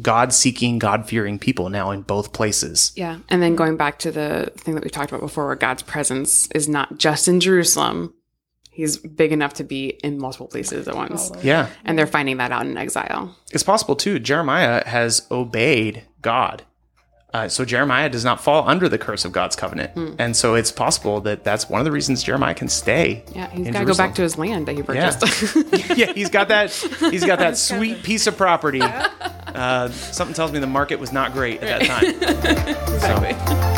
God 0.00 0.32
seeking, 0.32 0.78
God 0.78 1.08
fearing 1.08 1.38
people 1.38 1.68
now 1.70 1.90
in 1.90 2.02
both 2.02 2.32
places. 2.32 2.92
Yeah, 2.96 3.18
and 3.28 3.42
then 3.42 3.56
going 3.56 3.76
back 3.76 3.98
to 4.00 4.10
the 4.12 4.52
thing 4.56 4.74
that 4.74 4.84
we 4.84 4.90
talked 4.90 5.10
about 5.10 5.20
before, 5.22 5.46
where 5.46 5.54
God's 5.56 5.82
presence 5.82 6.48
is 6.54 6.68
not 6.68 6.98
just 6.98 7.28
in 7.28 7.40
Jerusalem. 7.40 8.12
He's 8.70 8.98
big 8.98 9.32
enough 9.32 9.54
to 9.54 9.64
be 9.64 9.88
in 10.04 10.18
multiple 10.18 10.48
places 10.48 10.86
at 10.86 10.94
once. 10.94 11.30
Yeah, 11.42 11.68
And 11.86 11.98
they're 11.98 12.06
finding 12.06 12.36
that 12.36 12.52
out 12.52 12.66
in 12.66 12.76
exile. 12.76 13.34
it's 13.50 13.62
possible 13.62 13.96
too. 13.96 14.18
Jeremiah 14.18 14.86
has 14.86 15.26
obeyed 15.30 16.02
God. 16.20 16.62
Uh, 17.32 17.48
so 17.48 17.64
Jeremiah 17.66 18.08
does 18.08 18.24
not 18.24 18.40
fall 18.40 18.66
under 18.68 18.88
the 18.88 18.96
curse 18.98 19.24
of 19.26 19.32
God's 19.32 19.56
covenant, 19.56 19.90
and 20.18 20.34
so 20.34 20.54
it's 20.54 20.72
possible 20.72 21.20
that 21.22 21.44
that's 21.44 21.68
one 21.68 21.80
of 21.80 21.84
the 21.84 21.90
reasons 21.92 22.22
Jeremiah 22.22 22.54
can 22.54 22.68
stay. 22.68 23.24
Yeah, 23.34 23.50
he's 23.50 23.68
got 23.70 23.80
to 23.80 23.84
go 23.84 23.94
back 23.96 24.14
to 24.14 24.22
his 24.22 24.38
land 24.38 24.66
that 24.66 24.76
he 24.76 24.82
purchased. 24.82 25.56
yeah, 25.98 26.12
he's 26.14 26.30
got 26.30 26.48
that. 26.48 26.70
He's 26.70 27.24
got 27.26 27.38
that 27.40 27.58
sweet 27.58 28.02
piece 28.02 28.26
of 28.26 28.36
property. 28.38 28.80
Uh, 29.56 29.88
something 29.90 30.34
tells 30.34 30.52
me 30.52 30.58
the 30.58 30.66
market 30.66 31.00
was 31.00 31.12
not 31.12 31.32
great 31.32 31.62
at 31.62 31.80
that 31.80 31.86
time. 31.86 32.04
exactly. 32.94 33.76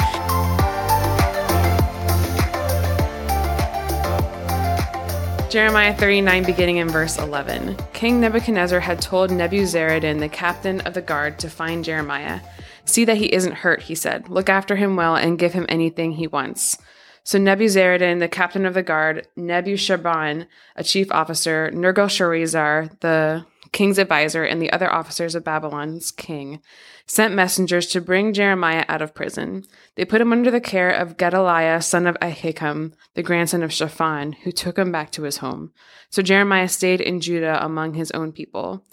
Jeremiah 5.51 5.95
39, 5.95 6.45
beginning 6.45 6.77
in 6.77 6.89
verse 6.91 7.17
11. 7.17 7.75
King 7.95 8.21
Nebuchadnezzar 8.21 8.81
had 8.81 9.01
told 9.01 9.31
Nebuzaradan, 9.31 10.19
the 10.21 10.29
captain 10.29 10.83
of 10.83 10.93
the 10.93 11.01
guard, 11.01 11.39
to 11.39 11.49
find 11.49 11.83
Jeremiah. 11.83 12.41
See 12.85 13.07
that 13.07 13.17
he 13.17 13.33
isn't 13.33 13.55
hurt, 13.55 13.83
he 13.83 13.95
said. 13.95 14.29
Look 14.29 14.51
after 14.51 14.77
him 14.77 14.95
well 14.97 15.17
and 15.17 15.39
give 15.39 15.55
him 15.55 15.65
anything 15.71 16.13
he 16.13 16.27
wants. 16.27 16.77
So 17.25 17.39
Nebuzaradan, 17.39 18.19
the 18.19 18.29
captain 18.29 18.67
of 18.67 18.75
the 18.75 18.83
guard, 18.83 19.27
Nebushazban, 19.39 20.47
a 20.77 20.85
chief 20.85 21.11
officer, 21.11 21.71
Nergal-Sharezer, 21.73 23.01
the 23.01 23.47
king's 23.73 23.99
advisor, 23.99 24.45
and 24.45 24.61
the 24.61 24.73
other 24.73 24.93
officers 24.93 25.35
of 25.35 25.45
Babylon's 25.45 26.11
king, 26.11 26.61
sent 27.07 27.35
messengers 27.35 27.87
to 27.89 28.01
bring 28.01 28.33
Jeremiah 28.33 28.85
out 28.89 29.03
of 29.03 29.15
prison. 29.15 29.65
They 29.95 30.05
put 30.05 30.21
him 30.21 30.33
under 30.33 30.51
the 30.51 30.61
care 30.61 30.91
of 30.91 31.17
Gedaliah, 31.17 31.83
son 31.83 32.07
of 32.07 32.17
Ahikam, 32.21 32.93
the 33.15 33.23
grandson 33.23 33.63
of 33.63 33.73
Shaphan, 33.73 34.33
who 34.45 34.53
took 34.53 34.79
him 34.79 34.93
back 34.93 35.11
to 35.13 35.23
his 35.23 35.39
home. 35.39 35.73
So 36.11 36.23
Jeremiah 36.23 36.69
stayed 36.69 37.01
in 37.01 37.21
Judah 37.21 37.65
among 37.65 37.95
his 37.95 38.11
own 38.13 38.33
people. 38.33 38.85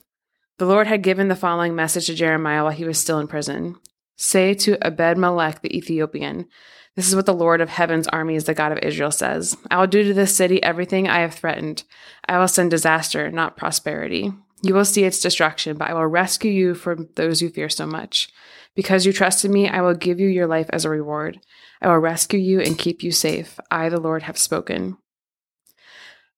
The 0.58 0.66
Lord 0.66 0.88
had 0.88 1.02
given 1.02 1.28
the 1.28 1.36
following 1.36 1.76
message 1.76 2.06
to 2.06 2.16
Jeremiah 2.16 2.64
while 2.64 2.72
he 2.72 2.86
was 2.86 2.98
still 2.98 3.20
in 3.20 3.28
prison 3.28 3.76
Say 4.18 4.54
to 4.56 4.78
Abed 4.86 5.18
Melech 5.18 5.62
the 5.62 5.76
Ethiopian, 5.76 6.48
This 6.96 7.10
is 7.10 7.16
what 7.16 7.26
the 7.26 7.34
Lord 7.34 7.60
of 7.60 7.70
heaven's 7.70 8.08
armies, 8.08 8.46
the 8.46 8.54
God 8.54 8.72
of 8.72 8.80
Israel, 8.80 9.12
says 9.12 9.58
I 9.70 9.78
will 9.78 9.88
do 9.88 10.04
to 10.04 10.14
this 10.14 10.36
city 10.36 10.64
everything 10.64 11.10
I 11.10 11.20
have 11.20 11.34
threatened. 11.34 11.84
I 12.28 12.40
will 12.40 12.48
send 12.48 12.72
disaster, 12.72 13.30
not 13.30 13.58
prosperity. 13.58 14.32
You 14.66 14.74
will 14.74 14.84
see 14.84 15.04
its 15.04 15.20
destruction, 15.20 15.78
but 15.78 15.92
I 15.92 15.94
will 15.94 16.08
rescue 16.08 16.50
you 16.50 16.74
from 16.74 17.08
those 17.18 17.40
you 17.40 17.50
fear 17.50 17.70
so 17.70 17.86
much. 17.86 18.30
Because 18.74 19.06
you 19.06 19.14
trusted 19.14 19.52
me, 19.52 19.70
I 19.70 19.82
will 19.82 19.94
give 19.94 20.20
you 20.20 20.28
your 20.28 20.48
life 20.48 20.66
as 20.74 20.86
a 20.86 20.90
reward. 20.90 21.40
I 21.84 21.88
will 21.90 22.00
rescue 22.00 22.40
you 22.40 22.62
and 22.62 22.76
keep 22.76 23.04
you 23.04 23.12
safe. 23.12 23.60
I, 23.70 23.90
the 23.90 24.00
Lord, 24.00 24.24
have 24.24 24.40
spoken. 24.40 24.98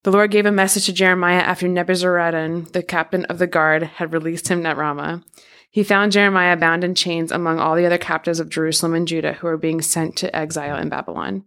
The 0.02 0.12
Lord 0.12 0.30
gave 0.30 0.44
a 0.44 0.52
message 0.52 0.84
to 0.84 0.92
Jeremiah 0.92 1.40
after 1.40 1.66
Nebuzaradan, 1.66 2.72
the 2.72 2.82
captain 2.82 3.24
of 3.24 3.38
the 3.38 3.46
guard, 3.46 3.82
had 3.84 4.12
released 4.12 4.48
him 4.48 4.66
at 4.66 4.76
Ramah. 4.76 5.24
He 5.70 5.82
found 5.82 6.12
Jeremiah 6.12 6.56
bound 6.58 6.84
in 6.84 6.94
chains 6.94 7.32
among 7.32 7.58
all 7.58 7.76
the 7.76 7.86
other 7.86 7.96
captives 7.96 8.40
of 8.40 8.50
Jerusalem 8.50 8.92
and 8.92 9.08
Judah 9.08 9.32
who 9.32 9.46
were 9.46 9.56
being 9.56 9.80
sent 9.80 10.16
to 10.16 10.36
exile 10.36 10.76
in 10.76 10.90
Babylon. 10.90 11.44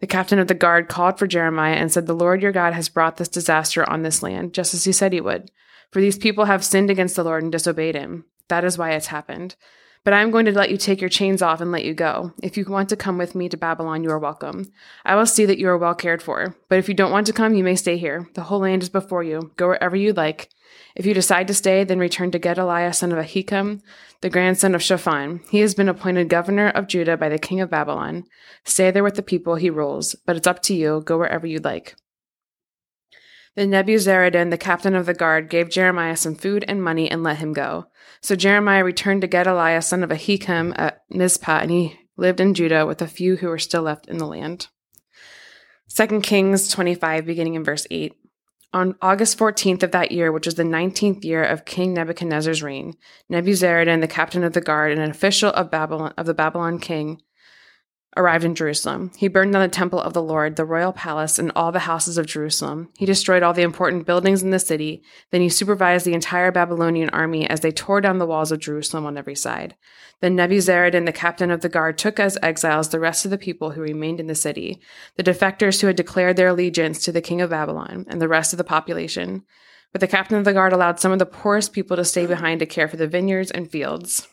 The 0.00 0.06
captain 0.06 0.38
of 0.38 0.48
the 0.48 0.54
guard 0.54 0.88
called 0.88 1.18
for 1.18 1.26
Jeremiah 1.26 1.74
and 1.74 1.92
said, 1.92 2.06
The 2.06 2.14
Lord 2.14 2.40
your 2.40 2.52
God 2.52 2.72
has 2.72 2.88
brought 2.88 3.18
this 3.18 3.28
disaster 3.28 3.88
on 3.90 4.02
this 4.02 4.22
land, 4.22 4.54
just 4.54 4.72
as 4.72 4.84
he 4.84 4.92
said 4.92 5.12
he 5.12 5.20
would. 5.20 5.50
For 5.94 6.00
these 6.00 6.18
people 6.18 6.46
have 6.46 6.64
sinned 6.64 6.90
against 6.90 7.14
the 7.14 7.22
Lord 7.22 7.44
and 7.44 7.52
disobeyed 7.52 7.94
him. 7.94 8.24
That 8.48 8.64
is 8.64 8.76
why 8.76 8.90
it's 8.90 9.06
happened. 9.06 9.54
But 10.02 10.12
I 10.12 10.22
am 10.22 10.32
going 10.32 10.44
to 10.46 10.50
let 10.50 10.70
you 10.70 10.76
take 10.76 11.00
your 11.00 11.08
chains 11.08 11.40
off 11.40 11.60
and 11.60 11.70
let 11.70 11.84
you 11.84 11.94
go. 11.94 12.32
If 12.42 12.56
you 12.56 12.64
want 12.64 12.88
to 12.88 12.96
come 12.96 13.16
with 13.16 13.36
me 13.36 13.48
to 13.48 13.56
Babylon, 13.56 14.02
you 14.02 14.10
are 14.10 14.18
welcome. 14.18 14.72
I 15.04 15.14
will 15.14 15.24
see 15.24 15.46
that 15.46 15.58
you 15.58 15.68
are 15.68 15.78
well 15.78 15.94
cared 15.94 16.20
for. 16.20 16.56
But 16.68 16.80
if 16.80 16.88
you 16.88 16.94
don't 16.94 17.12
want 17.12 17.28
to 17.28 17.32
come, 17.32 17.54
you 17.54 17.62
may 17.62 17.76
stay 17.76 17.96
here. 17.96 18.28
The 18.34 18.42
whole 18.42 18.58
land 18.58 18.82
is 18.82 18.88
before 18.88 19.22
you. 19.22 19.52
Go 19.54 19.68
wherever 19.68 19.94
you 19.94 20.12
like. 20.12 20.50
If 20.96 21.06
you 21.06 21.14
decide 21.14 21.46
to 21.46 21.54
stay, 21.54 21.84
then 21.84 22.00
return 22.00 22.32
to 22.32 22.40
Gedaliah, 22.40 22.92
son 22.92 23.12
of 23.12 23.24
Ahikam, 23.24 23.80
the 24.20 24.30
grandson 24.30 24.74
of 24.74 24.82
Shaphan. 24.82 25.42
He 25.48 25.60
has 25.60 25.76
been 25.76 25.88
appointed 25.88 26.28
governor 26.28 26.70
of 26.70 26.88
Judah 26.88 27.16
by 27.16 27.28
the 27.28 27.38
king 27.38 27.60
of 27.60 27.70
Babylon. 27.70 28.24
Stay 28.64 28.90
there 28.90 29.04
with 29.04 29.14
the 29.14 29.22
people 29.22 29.54
he 29.54 29.70
rules, 29.70 30.16
but 30.26 30.34
it's 30.34 30.48
up 30.48 30.60
to 30.62 30.74
you. 30.74 31.02
Go 31.04 31.18
wherever 31.18 31.46
you'd 31.46 31.64
like. 31.64 31.94
Then 33.56 33.70
Nebuzaradan, 33.70 34.50
the 34.50 34.58
captain 34.58 34.94
of 34.94 35.06
the 35.06 35.14
guard, 35.14 35.48
gave 35.48 35.70
Jeremiah 35.70 36.16
some 36.16 36.34
food 36.34 36.64
and 36.66 36.82
money 36.82 37.10
and 37.10 37.22
let 37.22 37.36
him 37.36 37.52
go. 37.52 37.86
So 38.20 38.34
Jeremiah 38.34 38.84
returned 38.84 39.20
to 39.20 39.28
Gedaliah, 39.28 39.82
son 39.82 40.02
of 40.02 40.10
Ahikam, 40.10 40.74
at 40.76 41.02
Mizpah, 41.10 41.60
and 41.60 41.70
he 41.70 41.98
lived 42.16 42.40
in 42.40 42.54
Judah 42.54 42.86
with 42.86 43.00
a 43.00 43.06
few 43.06 43.36
who 43.36 43.48
were 43.48 43.58
still 43.58 43.82
left 43.82 44.06
in 44.06 44.18
the 44.18 44.26
land. 44.26 44.68
2 45.94 46.20
Kings 46.20 46.68
25, 46.68 47.26
beginning 47.26 47.54
in 47.54 47.62
verse 47.62 47.86
8. 47.90 48.14
On 48.72 48.96
August 49.00 49.38
14th 49.38 49.84
of 49.84 49.92
that 49.92 50.10
year, 50.10 50.32
which 50.32 50.46
was 50.46 50.56
the 50.56 50.64
19th 50.64 51.22
year 51.22 51.44
of 51.44 51.64
King 51.64 51.94
Nebuchadnezzar's 51.94 52.62
reign, 52.62 52.94
Nebuzaradan, 53.30 54.00
the 54.00 54.08
captain 54.08 54.42
of 54.42 54.52
the 54.52 54.60
guard 54.60 54.90
and 54.90 55.00
an 55.00 55.10
official 55.10 55.50
of 55.50 55.70
Babylon 55.70 56.12
of 56.18 56.26
the 56.26 56.34
Babylon 56.34 56.80
king, 56.80 57.20
arrived 58.16 58.44
in 58.44 58.54
Jerusalem. 58.54 59.10
He 59.16 59.28
burned 59.28 59.52
down 59.52 59.62
the 59.62 59.68
temple 59.68 60.00
of 60.00 60.12
the 60.12 60.22
Lord, 60.22 60.56
the 60.56 60.64
royal 60.64 60.92
palace, 60.92 61.38
and 61.38 61.50
all 61.54 61.72
the 61.72 61.80
houses 61.80 62.18
of 62.18 62.26
Jerusalem. 62.26 62.90
He 62.96 63.06
destroyed 63.06 63.42
all 63.42 63.52
the 63.52 63.62
important 63.62 64.06
buildings 64.06 64.42
in 64.42 64.50
the 64.50 64.58
city. 64.58 65.02
Then 65.30 65.40
he 65.40 65.48
supervised 65.48 66.06
the 66.06 66.14
entire 66.14 66.52
Babylonian 66.52 67.10
army 67.10 67.48
as 67.48 67.60
they 67.60 67.72
tore 67.72 68.00
down 68.00 68.18
the 68.18 68.26
walls 68.26 68.52
of 68.52 68.60
Jerusalem 68.60 69.06
on 69.06 69.16
every 69.16 69.34
side. 69.34 69.74
Then 70.20 70.36
Nebuzaradan, 70.36 71.06
the 71.06 71.12
captain 71.12 71.50
of 71.50 71.60
the 71.60 71.68
guard, 71.68 71.98
took 71.98 72.20
as 72.20 72.38
exiles 72.42 72.88
the 72.88 73.00
rest 73.00 73.24
of 73.24 73.30
the 73.30 73.38
people 73.38 73.72
who 73.72 73.80
remained 73.80 74.20
in 74.20 74.26
the 74.26 74.34
city, 74.34 74.80
the 75.16 75.22
defectors 75.22 75.80
who 75.80 75.86
had 75.86 75.96
declared 75.96 76.36
their 76.36 76.48
allegiance 76.48 77.04
to 77.04 77.12
the 77.12 77.20
king 77.20 77.40
of 77.40 77.50
Babylon, 77.50 78.06
and 78.08 78.20
the 78.22 78.28
rest 78.28 78.52
of 78.52 78.56
the 78.56 78.64
population. 78.64 79.42
But 79.92 80.00
the 80.00 80.08
captain 80.08 80.38
of 80.38 80.44
the 80.44 80.52
guard 80.52 80.72
allowed 80.72 80.98
some 80.98 81.12
of 81.12 81.18
the 81.18 81.26
poorest 81.26 81.72
people 81.72 81.96
to 81.96 82.04
stay 82.04 82.26
behind 82.26 82.60
to 82.60 82.66
care 82.66 82.88
for 82.88 82.96
the 82.96 83.06
vineyards 83.06 83.50
and 83.50 83.70
fields. 83.70 84.26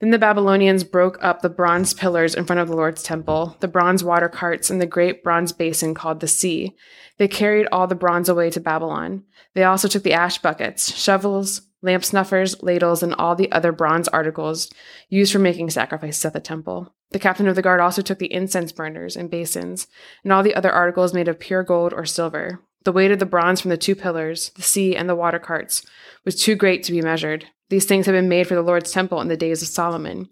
Then 0.00 0.10
the 0.10 0.18
Babylonians 0.18 0.84
broke 0.84 1.16
up 1.22 1.40
the 1.40 1.48
bronze 1.48 1.94
pillars 1.94 2.34
in 2.34 2.44
front 2.44 2.60
of 2.60 2.68
the 2.68 2.76
Lord's 2.76 3.02
temple, 3.02 3.56
the 3.60 3.68
bronze 3.68 4.04
water 4.04 4.28
carts, 4.28 4.68
and 4.68 4.80
the 4.80 4.86
great 4.86 5.24
bronze 5.24 5.52
basin 5.52 5.94
called 5.94 6.20
the 6.20 6.28
sea. 6.28 6.76
They 7.16 7.28
carried 7.28 7.66
all 7.72 7.86
the 7.86 7.94
bronze 7.94 8.28
away 8.28 8.50
to 8.50 8.60
Babylon. 8.60 9.24
They 9.54 9.64
also 9.64 9.88
took 9.88 10.02
the 10.02 10.12
ash 10.12 10.38
buckets, 10.38 10.94
shovels, 10.94 11.62
lamp 11.80 12.04
snuffers, 12.04 12.62
ladles, 12.62 13.02
and 13.02 13.14
all 13.14 13.34
the 13.34 13.50
other 13.52 13.72
bronze 13.72 14.08
articles 14.08 14.70
used 15.08 15.32
for 15.32 15.38
making 15.38 15.70
sacrifices 15.70 16.24
at 16.26 16.34
the 16.34 16.40
temple. 16.40 16.94
The 17.12 17.18
captain 17.18 17.48
of 17.48 17.56
the 17.56 17.62
guard 17.62 17.80
also 17.80 18.02
took 18.02 18.18
the 18.18 18.32
incense 18.32 18.72
burners 18.72 19.16
and 19.16 19.30
basins, 19.30 19.86
and 20.24 20.32
all 20.32 20.42
the 20.42 20.54
other 20.54 20.72
articles 20.72 21.14
made 21.14 21.28
of 21.28 21.38
pure 21.38 21.62
gold 21.62 21.94
or 21.94 22.04
silver. 22.04 22.60
The 22.84 22.92
weight 22.92 23.12
of 23.12 23.18
the 23.18 23.26
bronze 23.26 23.60
from 23.60 23.70
the 23.70 23.76
two 23.76 23.94
pillars, 23.94 24.50
the 24.50 24.62
sea, 24.62 24.94
and 24.94 25.08
the 25.08 25.16
water 25.16 25.38
carts 25.38 25.84
was 26.24 26.40
too 26.40 26.54
great 26.54 26.82
to 26.84 26.92
be 26.92 27.00
measured. 27.00 27.46
These 27.68 27.86
things 27.86 28.06
had 28.06 28.12
been 28.12 28.28
made 28.28 28.46
for 28.46 28.54
the 28.54 28.62
Lord's 28.62 28.92
temple 28.92 29.20
in 29.20 29.28
the 29.28 29.36
days 29.36 29.62
of 29.62 29.68
Solomon. 29.68 30.28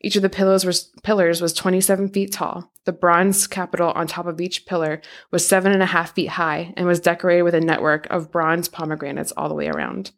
Each 0.00 0.16
of 0.16 0.22
the 0.22 0.28
pillars 0.28 0.64
was, 0.64 0.92
pillars 1.02 1.40
was 1.40 1.52
27 1.52 2.10
feet 2.10 2.32
tall. 2.32 2.70
The 2.84 2.92
bronze 2.92 3.46
capital 3.46 3.92
on 3.92 4.06
top 4.06 4.26
of 4.26 4.40
each 4.40 4.66
pillar 4.66 5.00
was 5.30 5.46
seven 5.46 5.72
and 5.72 5.82
a 5.82 5.86
half 5.86 6.14
feet 6.14 6.30
high 6.30 6.74
and 6.76 6.86
was 6.86 7.00
decorated 7.00 7.42
with 7.42 7.54
a 7.54 7.60
network 7.60 8.06
of 8.10 8.30
bronze 8.30 8.68
pomegranates 8.68 9.32
all 9.32 9.48
the 9.48 9.54
way 9.54 9.68
around. 9.68 10.12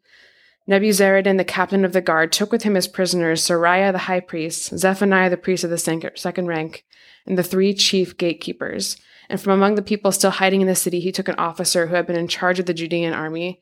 Nebuzaradan, 0.69 1.37
the 1.37 1.43
captain 1.43 1.83
of 1.83 1.93
the 1.93 2.01
guard, 2.01 2.31
took 2.31 2.51
with 2.51 2.61
him 2.63 2.77
as 2.77 2.87
prisoners 2.87 3.41
Seraiah 3.41 3.91
the 3.91 3.97
high 3.99 4.19
priest, 4.19 4.77
Zephaniah 4.77 5.29
the 5.29 5.37
priest 5.37 5.63
of 5.63 5.71
the 5.71 6.11
second 6.15 6.47
rank, 6.47 6.85
and 7.25 7.37
the 7.37 7.43
three 7.43 7.73
chief 7.73 8.17
gatekeepers. 8.17 8.97
And 9.29 9.41
from 9.41 9.53
among 9.53 9.75
the 9.75 9.81
people 9.81 10.11
still 10.11 10.29
hiding 10.29 10.61
in 10.61 10.67
the 10.67 10.75
city, 10.75 10.99
he 10.99 11.11
took 11.11 11.27
an 11.27 11.35
officer 11.39 11.87
who 11.87 11.95
had 11.95 12.05
been 12.05 12.15
in 12.15 12.27
charge 12.27 12.59
of 12.59 12.67
the 12.67 12.73
Judean 12.73 13.13
army, 13.13 13.61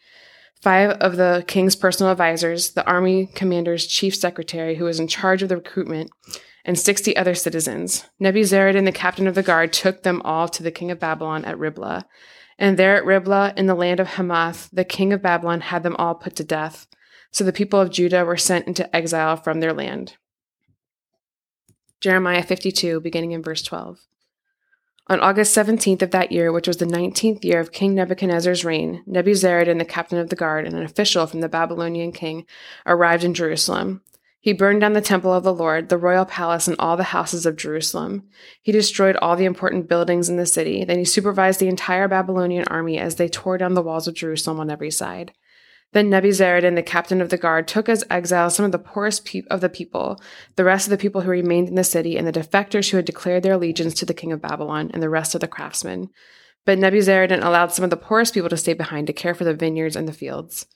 five 0.62 0.92
of 0.92 1.18
the 1.18 1.44
king's 1.48 1.76
personal 1.76 2.12
advisors, 2.12 2.72
the 2.72 2.86
army 2.86 3.28
commander's 3.28 3.88
chief 3.88 4.16
secretary, 4.16 4.76
who 4.76 4.86
was 4.86 5.00
in 5.00 5.08
charge 5.08 5.44
of 5.44 5.50
the 5.50 5.58
recruitment, 5.58 6.12
and 6.66 6.78
sixty 6.78 7.16
other 7.16 7.36
citizens. 7.36 8.06
Nebuzaradan, 8.22 8.86
the 8.86 8.92
captain 8.92 9.28
of 9.28 9.36
the 9.36 9.44
guard, 9.44 9.72
took 9.72 10.04
them 10.04 10.22
all 10.24 10.48
to 10.50 10.64
the 10.64 10.72
king 10.72 10.92
of 10.92 11.00
Babylon 11.00 11.46
at 11.46 11.58
Riblah. 11.58 12.06
And 12.60 12.78
there 12.78 12.96
at 12.96 13.06
Riblah, 13.06 13.54
in 13.56 13.68
the 13.68 13.76
land 13.76 14.00
of 14.00 14.08
Hamath, 14.08 14.70
the 14.74 14.84
king 14.84 15.14
of 15.14 15.22
Babylon 15.22 15.62
had 15.62 15.84
them 15.84 15.96
all 15.98 16.16
put 16.16 16.36
to 16.38 16.44
death. 16.44 16.88
So 17.32 17.44
the 17.44 17.54
people 17.54 17.80
of 17.80 17.92
Judah 17.92 18.26
were 18.26 18.38
sent 18.38 18.68
into 18.68 18.94
exile 18.96 19.38
from 19.38 19.60
their 19.60 19.74
land. 19.74 20.18
Jeremiah 22.02 22.44
52, 22.44 23.00
beginning 23.00 23.32
in 23.32 23.42
verse 23.42 23.62
12. 23.62 24.00
On 25.10 25.22
August 25.22 25.56
17th 25.56 26.02
of 26.02 26.12
that 26.12 26.34
year, 26.34 26.52
which 26.52 26.68
was 26.68 26.78
the 26.78 26.86
19th 26.86 27.46
year 27.46 27.62
of 27.62 27.72
King 27.72 27.96
Nebuchadnezzar's 27.96 28.66
reign, 28.66 29.04
Nebuzaradan, 29.08 29.78
the 29.78 29.86
captain 29.86 30.20
of 30.20 30.30
the 30.30 30.36
guard, 30.36 30.66
and 30.66 30.76
an 30.76 30.84
official 30.84 31.26
from 31.26 31.40
the 31.40 31.48
Babylonian 31.48 32.12
king, 32.12 32.46
arrived 32.86 33.24
in 33.24 33.34
Jerusalem. 33.34 34.02
He 34.42 34.52
burned 34.52 34.82
down 34.82 34.94
the 34.94 35.02
temple 35.02 35.34
of 35.34 35.44
the 35.44 35.54
Lord, 35.54 35.88
the 35.88 35.98
royal 35.98 36.26
palace, 36.26 36.68
and 36.68 36.76
all 36.78 36.98
the 36.98 37.04
houses 37.04 37.46
of 37.46 37.56
Jerusalem. 37.56 38.24
He 38.62 38.74
destroyed 38.74 39.16
all 39.18 39.38
the 39.38 39.46
important 39.46 39.88
buildings 39.88 40.28
in 40.28 40.36
the 40.36 40.46
city. 40.46 40.84
Then 40.84 40.98
he 41.00 41.06
supervised 41.06 41.60
the 41.62 41.70
entire 41.70 42.10
Babylonian 42.10 42.66
army 42.68 42.98
as 42.98 43.16
they 43.16 43.30
tore 43.30 43.58
down 43.58 43.76
the 43.76 43.82
walls 43.82 44.10
of 44.10 44.14
Jerusalem 44.14 44.60
on 44.60 44.70
every 44.70 44.92
side. 44.92 45.34
Then 45.98 46.12
Nebuzaradan, 46.12 46.76
the 46.76 46.84
captain 46.84 47.22
of 47.22 47.30
the 47.30 47.38
guard, 47.38 47.68
took 47.68 47.90
as 47.90 48.04
exiles 48.08 48.56
some 48.56 48.68
of 48.68 48.72
the 48.72 48.78
poorest 48.78 49.26
pe- 49.26 49.42
of 49.50 49.62
the 49.62 49.68
people, 49.68 50.22
the 50.56 50.64
rest 50.64 50.86
of 50.86 50.92
the 50.92 50.98
people 51.00 51.22
who 51.22 51.32
remained 51.32 51.70
in 51.70 51.74
the 51.74 51.84
city, 51.84 52.18
and 52.18 52.28
the 52.28 52.32
defectors 52.32 52.92
who 52.92 52.98
had 52.98 53.06
declared 53.08 53.42
their 53.42 53.54
allegiance 53.54 53.96
to 53.96 54.06
the 54.06 54.14
king 54.14 54.32
of 54.32 54.40
Babylon, 54.40 54.92
and 54.94 55.02
the 55.02 55.10
rest 55.10 55.34
of 55.34 55.42
the 55.42 55.48
craftsmen. 55.48 56.12
But 56.68 56.78
Nebuzaradan 56.78 57.44
allowed 57.44 57.72
some 57.72 57.84
of 57.84 57.90
the 57.90 57.98
poorest 57.98 58.36
people 58.36 58.50
to 58.50 58.58
stay 58.58 58.76
behind 58.76 59.08
to 59.08 59.14
care 59.14 59.34
for 59.34 59.44
the 59.44 59.56
vineyards 59.56 59.96
and 59.96 60.08
the 60.08 60.14
fields. 60.14 60.68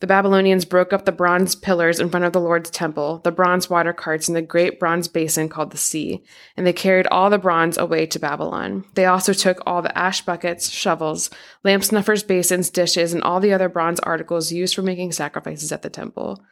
The 0.00 0.08
Babylonians 0.08 0.64
broke 0.64 0.92
up 0.92 1.04
the 1.04 1.12
bronze 1.12 1.54
pillars 1.54 2.00
in 2.00 2.10
front 2.10 2.26
of 2.26 2.32
the 2.32 2.40
Lord's 2.40 2.68
temple, 2.68 3.20
the 3.22 3.30
bronze 3.30 3.70
water 3.70 3.92
carts, 3.92 4.26
and 4.26 4.36
the 4.36 4.42
great 4.42 4.80
bronze 4.80 5.06
basin 5.06 5.48
called 5.48 5.70
the 5.70 5.78
sea, 5.78 6.22
and 6.56 6.66
they 6.66 6.72
carried 6.72 7.06
all 7.06 7.30
the 7.30 7.38
bronze 7.38 7.78
away 7.78 8.04
to 8.06 8.18
Babylon. 8.18 8.84
They 8.94 9.06
also 9.06 9.32
took 9.32 9.62
all 9.64 9.82
the 9.82 9.96
ash 9.96 10.20
buckets, 10.22 10.68
shovels, 10.68 11.30
lamp 11.62 11.84
snuffers, 11.84 12.24
basins, 12.24 12.70
dishes, 12.70 13.14
and 13.14 13.22
all 13.22 13.38
the 13.38 13.52
other 13.52 13.68
bronze 13.68 14.00
articles 14.00 14.50
used 14.50 14.74
for 14.74 14.82
making 14.82 15.12
sacrifices 15.12 15.70
at 15.70 15.82
the 15.82 15.90
temple. 15.90 16.44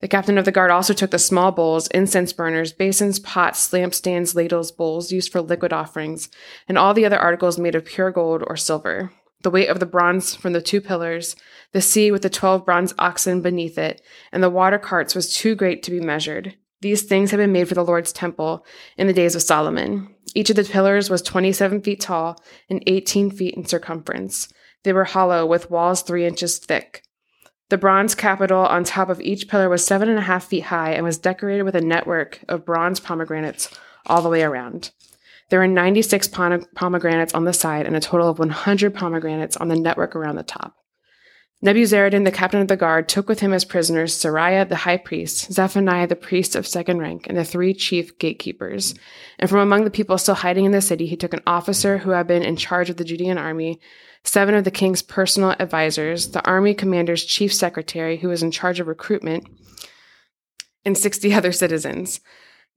The 0.00 0.08
captain 0.08 0.38
of 0.38 0.44
the 0.44 0.52
guard 0.52 0.70
also 0.70 0.92
took 0.92 1.10
the 1.10 1.18
small 1.18 1.52
bowls, 1.52 1.86
incense 1.88 2.32
burners, 2.32 2.72
basins, 2.72 3.20
pots, 3.20 3.70
lampstands, 3.70 4.34
ladles, 4.34 4.72
bowls 4.72 5.12
used 5.12 5.30
for 5.30 5.42
liquid 5.42 5.72
offerings, 5.72 6.28
and 6.66 6.76
all 6.76 6.92
the 6.92 7.04
other 7.04 7.18
articles 7.18 7.58
made 7.58 7.74
of 7.74 7.84
pure 7.84 8.10
gold 8.10 8.42
or 8.46 8.56
silver 8.56 9.12
the 9.42 9.50
weight 9.50 9.68
of 9.68 9.80
the 9.80 9.86
bronze 9.86 10.34
from 10.34 10.52
the 10.52 10.62
two 10.62 10.80
pillars, 10.80 11.36
the 11.72 11.80
sea 11.80 12.10
with 12.10 12.22
the 12.22 12.30
twelve 12.30 12.64
bronze 12.64 12.94
oxen 12.98 13.40
beneath 13.40 13.78
it, 13.78 14.02
and 14.32 14.42
the 14.42 14.50
water 14.50 14.78
carts 14.78 15.14
was 15.14 15.34
too 15.34 15.54
great 15.54 15.82
to 15.84 15.90
be 15.90 16.00
measured. 16.00 16.54
These 16.82 17.02
things 17.02 17.30
had 17.30 17.36
been 17.36 17.52
made 17.52 17.68
for 17.68 17.74
the 17.74 17.84
Lord's 17.84 18.12
temple 18.12 18.64
in 18.96 19.06
the 19.06 19.12
days 19.12 19.34
of 19.34 19.42
Solomon. 19.42 20.14
Each 20.34 20.50
of 20.50 20.56
the 20.56 20.64
pillars 20.64 21.10
was 21.10 21.22
27 21.22 21.82
feet 21.82 22.00
tall 22.00 22.42
and 22.68 22.82
18 22.86 23.30
feet 23.30 23.54
in 23.54 23.66
circumference. 23.66 24.48
They 24.82 24.92
were 24.92 25.04
hollow, 25.04 25.44
with 25.44 25.70
walls 25.70 26.02
three 26.02 26.26
inches 26.26 26.58
thick. 26.58 27.02
The 27.68 27.78
bronze 27.78 28.14
capital 28.14 28.64
on 28.66 28.82
top 28.84 29.10
of 29.10 29.20
each 29.20 29.46
pillar 29.46 29.68
was 29.68 29.86
seven 29.86 30.08
and 30.08 30.18
a 30.18 30.22
half 30.22 30.44
feet 30.44 30.64
high 30.64 30.92
and 30.92 31.04
was 31.04 31.18
decorated 31.18 31.62
with 31.62 31.76
a 31.76 31.80
network 31.80 32.40
of 32.48 32.64
bronze 32.64 32.98
pomegranates 32.98 33.70
all 34.06 34.22
the 34.22 34.28
way 34.28 34.42
around. 34.42 34.90
There 35.50 35.58
were 35.58 35.66
96 35.66 36.28
pomegranates 36.28 37.34
on 37.34 37.44
the 37.44 37.52
side 37.52 37.86
and 37.86 37.96
a 37.96 38.00
total 38.00 38.28
of 38.28 38.38
100 38.38 38.94
pomegranates 38.94 39.56
on 39.56 39.68
the 39.68 39.76
network 39.76 40.16
around 40.16 40.36
the 40.36 40.42
top. 40.42 40.76
Nebuzaradan, 41.62 42.24
the 42.24 42.30
captain 42.30 42.62
of 42.62 42.68
the 42.68 42.76
guard, 42.76 43.06
took 43.06 43.28
with 43.28 43.40
him 43.40 43.52
as 43.52 43.66
prisoners 43.66 44.14
Seraiah 44.14 44.66
the 44.66 44.76
high 44.76 44.96
priest, 44.96 45.52
Zephaniah 45.52 46.06
the 46.06 46.16
priest 46.16 46.56
of 46.56 46.66
second 46.66 47.00
rank, 47.00 47.26
and 47.26 47.36
the 47.36 47.44
three 47.44 47.74
chief 47.74 48.16
gatekeepers. 48.18 48.94
And 49.38 49.50
from 49.50 49.58
among 49.58 49.84
the 49.84 49.90
people 49.90 50.16
still 50.16 50.36
hiding 50.36 50.64
in 50.64 50.72
the 50.72 50.80
city, 50.80 51.04
he 51.04 51.16
took 51.16 51.34
an 51.34 51.42
officer 51.46 51.98
who 51.98 52.10
had 52.10 52.26
been 52.26 52.42
in 52.42 52.56
charge 52.56 52.88
of 52.88 52.96
the 52.96 53.04
Judean 53.04 53.36
army, 53.36 53.78
seven 54.24 54.54
of 54.54 54.64
the 54.64 54.70
king's 54.70 55.02
personal 55.02 55.52
advisers, 55.60 56.30
the 56.30 56.44
army 56.46 56.72
commander's 56.72 57.24
chief 57.24 57.52
secretary, 57.52 58.16
who 58.16 58.28
was 58.28 58.42
in 58.42 58.50
charge 58.50 58.80
of 58.80 58.88
recruitment, 58.88 59.46
and 60.86 60.96
60 60.96 61.34
other 61.34 61.52
citizens. 61.52 62.20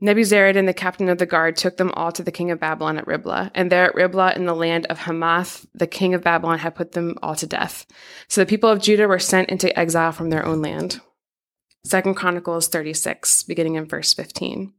Nebuzaradan, 0.03 0.65
the 0.65 0.73
captain 0.73 1.07
of 1.07 1.17
the 1.17 1.25
guard, 1.25 1.55
took 1.55 1.77
them 1.77 1.91
all 1.93 2.11
to 2.11 2.21
the 2.21 2.31
king 2.31 2.51
of 2.51 2.59
Babylon 2.59 2.97
at 2.97 3.07
Riblah. 3.07 3.51
And 3.55 3.71
there 3.71 3.85
at 3.85 3.95
Riblah, 3.95 4.33
in 4.35 4.45
the 4.45 4.53
land 4.53 4.85
of 4.87 4.99
Hamath, 4.99 5.65
the 5.73 5.87
king 5.87 6.13
of 6.13 6.21
Babylon 6.21 6.59
had 6.59 6.75
put 6.75 6.91
them 6.91 7.17
all 7.23 7.35
to 7.35 7.47
death. 7.47 7.85
So 8.27 8.41
the 8.41 8.45
people 8.45 8.69
of 8.69 8.81
Judah 8.81 9.07
were 9.07 9.17
sent 9.17 9.49
into 9.49 9.77
exile 9.79 10.11
from 10.11 10.29
their 10.29 10.45
own 10.45 10.61
land. 10.61 10.99
Second 11.85 12.15
Chronicles 12.15 12.67
36, 12.67 13.43
beginning 13.43 13.75
in 13.75 13.85
verse 13.85 14.13
15. 14.13 14.73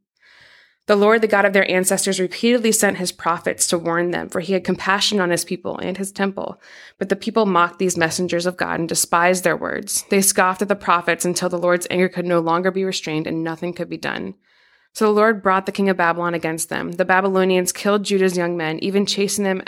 The 0.87 0.97
Lord, 0.97 1.23
the 1.23 1.27
God 1.27 1.47
of 1.47 1.55
their 1.55 1.71
ancestors, 1.71 2.21
repeatedly 2.21 2.71
sent 2.71 2.99
his 2.99 3.11
prophets 3.11 3.67
to 3.69 3.79
warn 3.79 4.11
them, 4.11 4.29
for 4.29 4.41
he 4.41 4.53
had 4.53 4.65
compassion 4.65 5.19
on 5.19 5.31
his 5.31 5.43
people 5.43 5.79
and 5.79 5.97
his 5.97 6.13
temple. 6.13 6.61
But 6.99 7.09
the 7.09 7.17
people 7.17 7.47
mocked 7.47 7.79
these 7.79 7.97
messengers 7.97 8.45
of 8.45 8.59
God 8.59 8.79
and 8.81 8.89
despised 8.89 9.45
their 9.45 9.57
words. 9.57 10.05
They 10.11 10.21
scoffed 10.21 10.61
at 10.61 10.69
the 10.69 10.77
prophets 10.77 11.25
until 11.25 11.49
the 11.49 11.57
Lord's 11.57 11.87
anger 11.89 12.11
could 12.11 12.27
no 12.27 12.41
longer 12.41 12.71
be 12.71 12.85
restrained 12.85 13.27
and 13.27 13.43
nothing 13.43 13.73
could 13.73 13.89
be 13.89 13.97
done. 13.97 14.35
So 14.95 15.07
the 15.07 15.13
Lord 15.13 15.43
brought 15.43 15.67
the 15.67 15.73
king 15.73 15.89
of 15.89 15.97
Babylon 15.97 16.35
against 16.35 16.69
them. 16.69 16.93
The 16.93 17.05
Babylonians 17.05 17.73
killed 17.73 18.05
Judah's 18.05 18.37
young 18.37 18.57
men, 18.57 18.79
even 18.79 19.07
chasing 19.07 19.43
them 19.43 19.63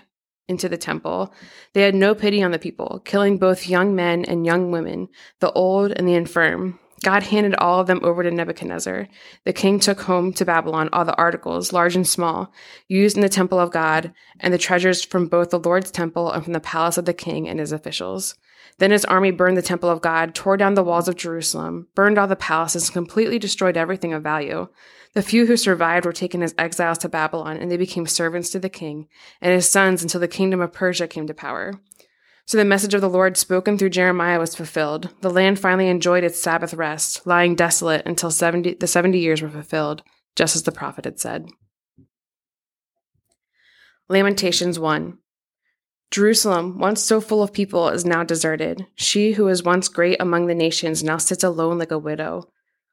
into 0.49 0.69
the 0.69 0.79
temple. 0.79 1.35
They 1.73 1.83
had 1.83 1.97
no 1.97 2.15
pity 2.15 2.43
on 2.43 2.53
the 2.53 2.59
people, 2.61 3.03
killing 3.05 3.37
both 3.37 3.69
young 3.69 3.97
men 3.97 4.25
and 4.25 4.47
young 4.47 4.71
women, 4.71 5.09
the 5.41 5.51
old 5.53 5.93
and 5.93 6.07
the 6.07 6.15
infirm. 6.15 6.79
God 7.03 7.25
handed 7.25 7.57
all 7.57 7.81
of 7.81 7.89
them 7.89 8.01
over 8.03 8.23
to 8.23 8.31
Nebuchadnezzar. 8.31 9.09
The 9.45 9.53
king 9.53 9.81
took 9.81 10.03
home 10.03 10.33
to 10.35 10.45
Babylon 10.45 10.89
all 10.93 11.05
the 11.05 11.17
articles, 11.17 11.73
large 11.73 11.97
and 11.97 12.07
small, 12.07 12.53
used 12.89 13.17
in 13.17 13.23
the 13.23 13.29
temple 13.29 13.59
of 13.59 13.73
God, 13.73 14.13
and 14.41 14.55
the 14.55 14.59
treasures 14.59 15.05
from 15.05 15.27
both 15.27 15.51
the 15.51 15.59
Lord's 15.59 15.91
temple 15.91 16.31
and 16.31 16.43
from 16.43 16.53
the 16.53 16.61
palace 16.61 16.99
of 16.99 17.05
the 17.05 17.13
king 17.13 17.49
and 17.49 17.59
his 17.61 17.73
officials. 17.73 18.37
Then 18.79 18.91
his 18.91 19.07
army 19.07 19.31
burned 19.31 19.57
the 19.57 19.63
temple 19.63 19.89
of 19.89 20.03
God, 20.03 20.35
tore 20.35 20.57
down 20.57 20.75
the 20.75 20.83
walls 20.83 21.09
of 21.09 21.17
Jerusalem, 21.17 21.89
burned 21.95 22.19
all 22.19 22.27
the 22.27 22.37
palaces, 22.37 22.89
and 22.89 22.93
completely 22.93 23.39
destroyed 23.39 23.77
everything 23.77 24.13
of 24.13 24.23
value. 24.23 24.69
The 25.15 25.23
few 25.23 25.47
who 25.47 25.57
survived 25.57 26.05
were 26.05 26.13
taken 26.13 26.43
as 26.43 26.55
exiles 26.59 26.99
to 26.99 27.09
Babylon, 27.09 27.57
and 27.57 27.71
they 27.71 27.79
became 27.79 28.07
servants 28.07 28.51
to 28.51 28.59
the 28.59 28.69
king 28.69 29.09
and 29.41 29.53
his 29.53 29.69
sons 29.69 30.03
until 30.03 30.21
the 30.21 30.29
kingdom 30.29 30.61
of 30.61 30.75
Persia 30.75 31.09
came 31.09 31.27
to 31.27 31.33
power. 31.33 31.81
So 32.45 32.59
the 32.59 32.65
message 32.65 32.93
of 32.93 33.01
the 33.01 33.09
Lord 33.09 33.37
spoken 33.37 33.79
through 33.79 33.91
Jeremiah 33.91 34.39
was 34.39 34.55
fulfilled. 34.55 35.09
The 35.23 35.31
land 35.31 35.59
finally 35.59 35.89
enjoyed 35.89 36.23
its 36.23 36.39
Sabbath 36.39 36.75
rest, 36.75 37.27
lying 37.27 37.55
desolate 37.57 38.05
until 38.07 38.31
70, 38.31 38.75
the 38.75 38.87
70 38.87 39.19
years 39.19 39.41
were 39.43 39.49
fulfilled, 39.49 40.03
just 40.37 40.55
as 40.55 40.65
the 40.65 40.71
prophet 40.71 41.07
had 41.07 41.19
said. 41.19 41.49
Lamentations 44.09 44.79
1 44.79 45.19
Jerusalem, 46.11 46.79
once 46.79 47.03
so 47.03 47.21
full 47.21 47.43
of 47.43 47.53
people, 47.53 47.89
is 47.89 48.05
now 48.05 48.23
deserted. 48.23 48.87
She 48.95 49.33
who 49.33 49.45
was 49.45 49.63
once 49.63 49.89
great 49.89 50.17
among 50.21 50.47
the 50.47 50.55
nations 50.55 51.03
now 51.03 51.19
sits 51.19 51.45
alone 51.45 51.79
like 51.79 51.91
a 51.91 51.99
widow. 51.99 52.49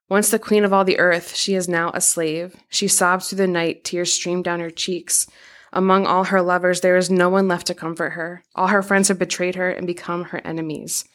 Once 0.10 0.30
the 0.30 0.40
queen 0.40 0.66
of 0.66 0.74
all 0.74 0.84
the 0.84 1.00
earth, 1.00 1.36
she 1.36 1.56
is 1.56 1.70
now 1.70 1.92
a 1.94 2.02
slave. 2.02 2.56
She 2.70 2.88
sobs 2.88 3.30
through 3.30 3.38
the 3.38 3.48
night, 3.48 3.84
tears 3.84 4.12
stream 4.12 4.42
down 4.42 4.60
her 4.60 4.72
cheeks. 4.72 5.28
Among 5.72 6.06
all 6.06 6.26
her 6.26 6.42
lovers, 6.42 6.82
there 6.82 6.98
is 6.98 7.10
no 7.10 7.30
one 7.30 7.48
left 7.48 7.68
to 7.68 7.74
comfort 7.74 8.12
her. 8.12 8.44
All 8.56 8.68
her 8.68 8.84
friends 8.84 9.08
have 9.08 9.18
betrayed 9.18 9.56
her 9.56 9.70
and 9.72 9.88
become 9.88 10.26
her 10.26 10.42
enemies. 10.46 11.06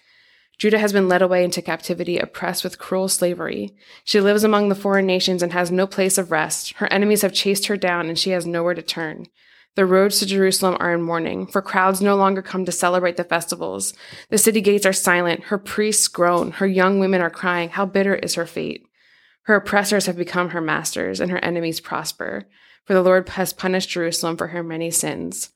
Judah 0.58 0.80
has 0.80 0.92
been 0.92 1.08
led 1.08 1.22
away 1.22 1.44
into 1.44 1.62
captivity, 1.62 2.18
oppressed 2.18 2.64
with 2.64 2.80
cruel 2.80 3.06
slavery. 3.06 3.76
She 4.02 4.20
lives 4.20 4.42
among 4.42 4.68
the 4.68 4.74
foreign 4.74 5.06
nations 5.06 5.42
and 5.42 5.52
has 5.52 5.70
no 5.70 5.86
place 5.86 6.18
of 6.18 6.32
rest. 6.32 6.72
Her 6.78 6.92
enemies 6.92 7.22
have 7.22 7.32
chased 7.32 7.66
her 7.66 7.76
down, 7.76 8.08
and 8.08 8.18
she 8.18 8.30
has 8.30 8.44
nowhere 8.44 8.74
to 8.74 8.82
turn. 8.82 9.26
The 9.78 9.86
roads 9.86 10.18
to 10.18 10.26
Jerusalem 10.26 10.76
are 10.80 10.92
in 10.92 11.02
mourning, 11.02 11.46
for 11.46 11.62
crowds 11.62 12.00
no 12.00 12.16
longer 12.16 12.42
come 12.42 12.64
to 12.64 12.72
celebrate 12.72 13.16
the 13.16 13.22
festivals. 13.22 13.94
The 14.28 14.36
city 14.36 14.60
gates 14.60 14.84
are 14.84 14.92
silent, 14.92 15.44
her 15.44 15.56
priests 15.56 16.08
groan, 16.08 16.50
her 16.50 16.66
young 16.66 16.98
women 16.98 17.20
are 17.20 17.30
crying, 17.30 17.68
How 17.68 17.86
bitter 17.86 18.16
is 18.16 18.34
her 18.34 18.44
fate! 18.44 18.84
Her 19.42 19.54
oppressors 19.54 20.06
have 20.06 20.16
become 20.16 20.48
her 20.48 20.60
masters, 20.60 21.20
and 21.20 21.30
her 21.30 21.38
enemies 21.44 21.78
prosper, 21.78 22.48
for 22.86 22.92
the 22.92 23.04
Lord 23.04 23.28
has 23.28 23.52
punished 23.52 23.90
Jerusalem 23.90 24.36
for 24.36 24.48
her 24.48 24.64
many 24.64 24.90
sins. 24.90 25.50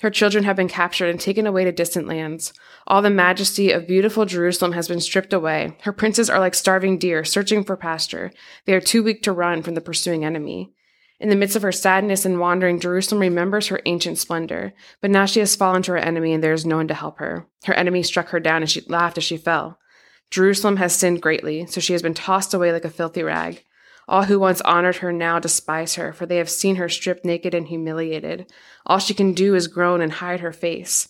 Her 0.00 0.10
children 0.10 0.42
have 0.42 0.56
been 0.56 0.66
captured 0.66 1.10
and 1.10 1.20
taken 1.20 1.46
away 1.46 1.62
to 1.62 1.70
distant 1.70 2.08
lands. 2.08 2.52
All 2.88 3.00
the 3.00 3.10
majesty 3.10 3.70
of 3.70 3.86
beautiful 3.86 4.26
Jerusalem 4.26 4.72
has 4.72 4.88
been 4.88 5.00
stripped 5.00 5.32
away. 5.32 5.76
Her 5.82 5.92
princes 5.92 6.28
are 6.28 6.40
like 6.40 6.56
starving 6.56 6.98
deer 6.98 7.22
searching 7.22 7.62
for 7.62 7.76
pasture. 7.76 8.32
They 8.64 8.74
are 8.74 8.80
too 8.80 9.04
weak 9.04 9.22
to 9.22 9.30
run 9.30 9.62
from 9.62 9.74
the 9.74 9.80
pursuing 9.80 10.24
enemy. 10.24 10.72
In 11.22 11.28
the 11.28 11.36
midst 11.36 11.54
of 11.54 11.62
her 11.62 11.70
sadness 11.70 12.24
and 12.24 12.40
wandering, 12.40 12.80
Jerusalem 12.80 13.20
remembers 13.20 13.68
her 13.68 13.80
ancient 13.86 14.18
splendor. 14.18 14.72
But 15.00 15.12
now 15.12 15.24
she 15.24 15.38
has 15.38 15.54
fallen 15.54 15.80
to 15.82 15.92
her 15.92 15.98
enemy, 15.98 16.32
and 16.32 16.42
there 16.42 16.52
is 16.52 16.66
no 16.66 16.78
one 16.78 16.88
to 16.88 16.94
help 16.94 17.20
her. 17.20 17.46
Her 17.64 17.74
enemy 17.74 18.02
struck 18.02 18.30
her 18.30 18.40
down, 18.40 18.60
and 18.62 18.68
she 18.68 18.80
laughed 18.88 19.18
as 19.18 19.22
she 19.22 19.36
fell. 19.36 19.78
Jerusalem 20.32 20.78
has 20.78 20.96
sinned 20.96 21.22
greatly, 21.22 21.64
so 21.66 21.80
she 21.80 21.92
has 21.92 22.02
been 22.02 22.12
tossed 22.12 22.52
away 22.52 22.72
like 22.72 22.84
a 22.84 22.90
filthy 22.90 23.22
rag. 23.22 23.64
All 24.08 24.24
who 24.24 24.40
once 24.40 24.60
honored 24.62 24.96
her 24.96 25.12
now 25.12 25.38
despise 25.38 25.94
her, 25.94 26.12
for 26.12 26.26
they 26.26 26.38
have 26.38 26.50
seen 26.50 26.74
her 26.74 26.88
stripped 26.88 27.24
naked 27.24 27.54
and 27.54 27.68
humiliated. 27.68 28.50
All 28.84 28.98
she 28.98 29.14
can 29.14 29.32
do 29.32 29.54
is 29.54 29.68
groan 29.68 30.00
and 30.00 30.14
hide 30.14 30.40
her 30.40 30.52
face. 30.52 31.08